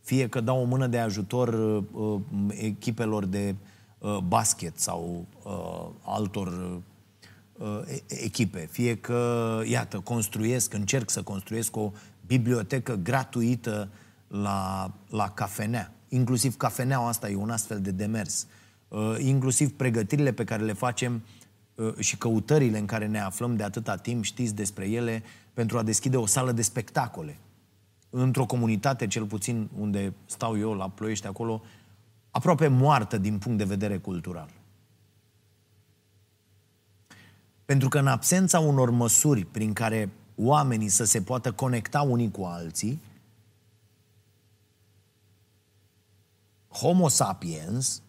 [0.00, 1.48] Fie că dau o mână de ajutor
[1.92, 3.54] uh, echipelor de
[3.98, 6.76] uh, basket sau uh, altor uh,
[8.06, 11.92] echipe, fie că, iată, construiesc, încerc să construiesc o
[12.26, 13.88] bibliotecă gratuită
[14.28, 15.92] la, la cafenea.
[16.08, 18.46] Inclusiv cafeneaua asta e un astfel de demers.
[18.88, 21.22] Uh, inclusiv pregătirile pe care le facem
[21.74, 25.22] uh, și căutările în care ne aflăm de atâta timp, știți despre ele,
[25.54, 27.38] pentru a deschide o sală de spectacole.
[28.10, 31.62] Într-o comunitate, cel puțin unde stau eu, la Ploiești, acolo,
[32.30, 34.48] aproape moartă din punct de vedere cultural.
[37.66, 42.44] Pentru că în absența unor măsuri prin care oamenii să se poată conecta unii cu
[42.44, 43.02] alții,
[46.68, 48.02] Homo sapiens,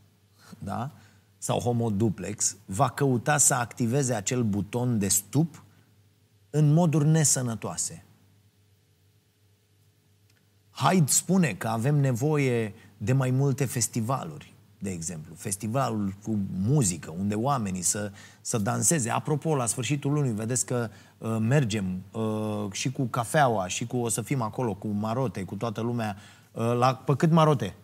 [0.60, 0.91] da?
[1.38, 5.64] sau Homo duplex, va căuta să activeze acel buton de stup
[6.49, 8.05] în moduri nesănătoase.
[10.72, 17.36] Hyde spune că avem nevoie de mai multe festivaluri de exemplu, festivalul cu muzică, unde
[17.36, 18.11] oamenii să,
[18.41, 19.09] să danseze.
[19.09, 24.09] Apropo, la sfârșitul lunii, vedeți că uh, mergem uh, și cu cafeaua, și cu o
[24.09, 26.15] să fim acolo, cu marote, cu toată lumea.
[26.51, 27.75] Uh, la, pe cât marote?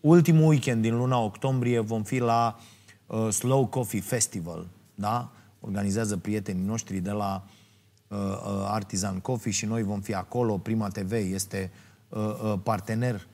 [0.00, 2.58] Ultimul weekend din luna octombrie vom fi la
[3.06, 5.30] uh, Slow Coffee Festival, da?
[5.60, 7.44] Organizează prietenii noștri de la
[8.08, 10.58] uh, uh, Artisan Coffee și noi vom fi acolo.
[10.58, 11.70] Prima TV este
[12.08, 13.29] uh, uh, partener Uh,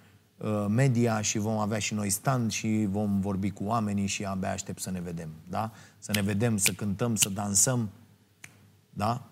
[0.68, 4.80] media și vom avea și noi stand și vom vorbi cu oamenii și abia aștept
[4.80, 5.72] să ne vedem, da?
[5.98, 7.90] Să ne vedem, să cântăm, să dansăm,
[8.90, 9.26] da?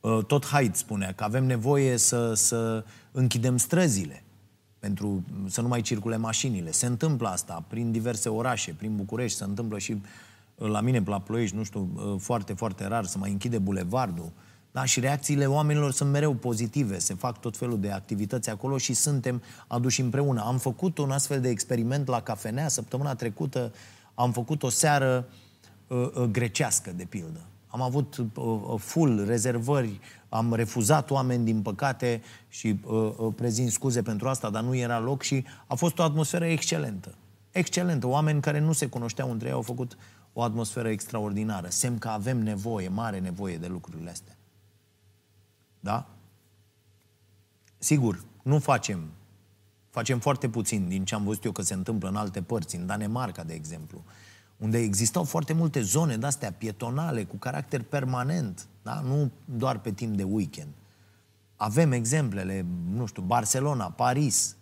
[0.00, 4.22] Uh, tot Haidt spunea că avem nevoie să, să închidem străzile
[4.78, 6.70] pentru să nu mai circule mașinile.
[6.70, 9.92] Se întâmplă asta prin diverse orașe, prin București, se întâmplă și
[10.54, 14.32] uh, la mine, la Ploiești, nu știu, foarte, foarte rar, să mai închide bulevardul.
[14.74, 14.84] Da?
[14.84, 19.42] Și reacțiile oamenilor sunt mereu pozitive, se fac tot felul de activități acolo și suntem
[19.66, 20.42] aduși împreună.
[20.46, 23.72] Am făcut un astfel de experiment la cafenea săptămâna trecută,
[24.14, 25.28] am făcut o seară
[25.86, 27.40] uh, uh, grecească, de pildă.
[27.66, 33.70] Am avut uh, uh full rezervări, am refuzat oameni, din păcate, și uh, uh, prezint
[33.70, 37.14] scuze pentru asta, dar nu era loc și a fost o atmosferă excelentă.
[37.50, 38.06] Excelentă.
[38.06, 39.96] Oameni care nu se cunoșteau între ei au făcut
[40.32, 41.66] o atmosferă extraordinară.
[41.70, 44.36] Semn că avem nevoie, mare nevoie de lucrurile astea.
[45.84, 46.06] Da?
[47.78, 49.10] Sigur, nu facem.
[49.90, 52.86] Facem foarte puțin din ce am văzut eu că se întâmplă în alte părți, în
[52.86, 54.04] Danemarca, de exemplu,
[54.56, 59.00] unde existau foarte multe zone de-astea pietonale, cu caracter permanent, da?
[59.00, 60.72] nu doar pe timp de weekend.
[61.56, 64.56] Avem exemplele, nu știu, Barcelona, Paris,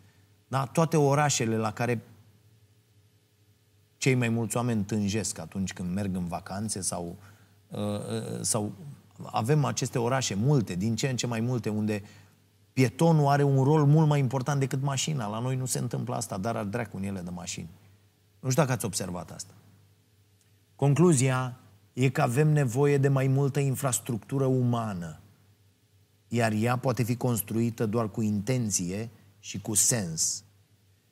[0.49, 0.65] da?
[0.65, 2.03] toate orașele la care
[3.97, 7.17] cei mai mulți oameni tânjesc atunci când merg în vacanțe sau,
[7.69, 8.73] uh, uh, sau
[9.31, 12.03] avem aceste orașe multe, din ce în ce mai multe, unde
[12.73, 15.27] pietonul are un rol mult mai important decât mașina.
[15.27, 17.69] La noi nu se întâmplă asta, dar ar dracu în ele de mașini.
[18.41, 19.53] Nu știu dacă ați observat asta.
[20.77, 21.57] Concluzia
[21.93, 25.21] e că avem nevoie de mai multă infrastructură umană,
[26.29, 30.45] iar ea poate fi construită doar cu intenție și cu sens.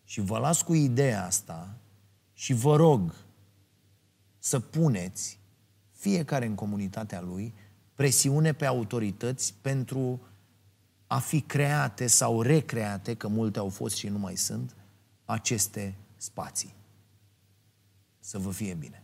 [0.04, 1.74] Și vă las cu ideea asta
[2.32, 3.14] și vă rog
[4.38, 5.38] să puneți
[5.90, 7.54] fiecare în comunitatea lui
[8.00, 10.20] presiune pe autorități pentru
[11.06, 14.76] a fi create sau recreate, că multe au fost și nu mai sunt,
[15.24, 16.74] aceste spații.
[18.20, 19.02] Să vă fie bine!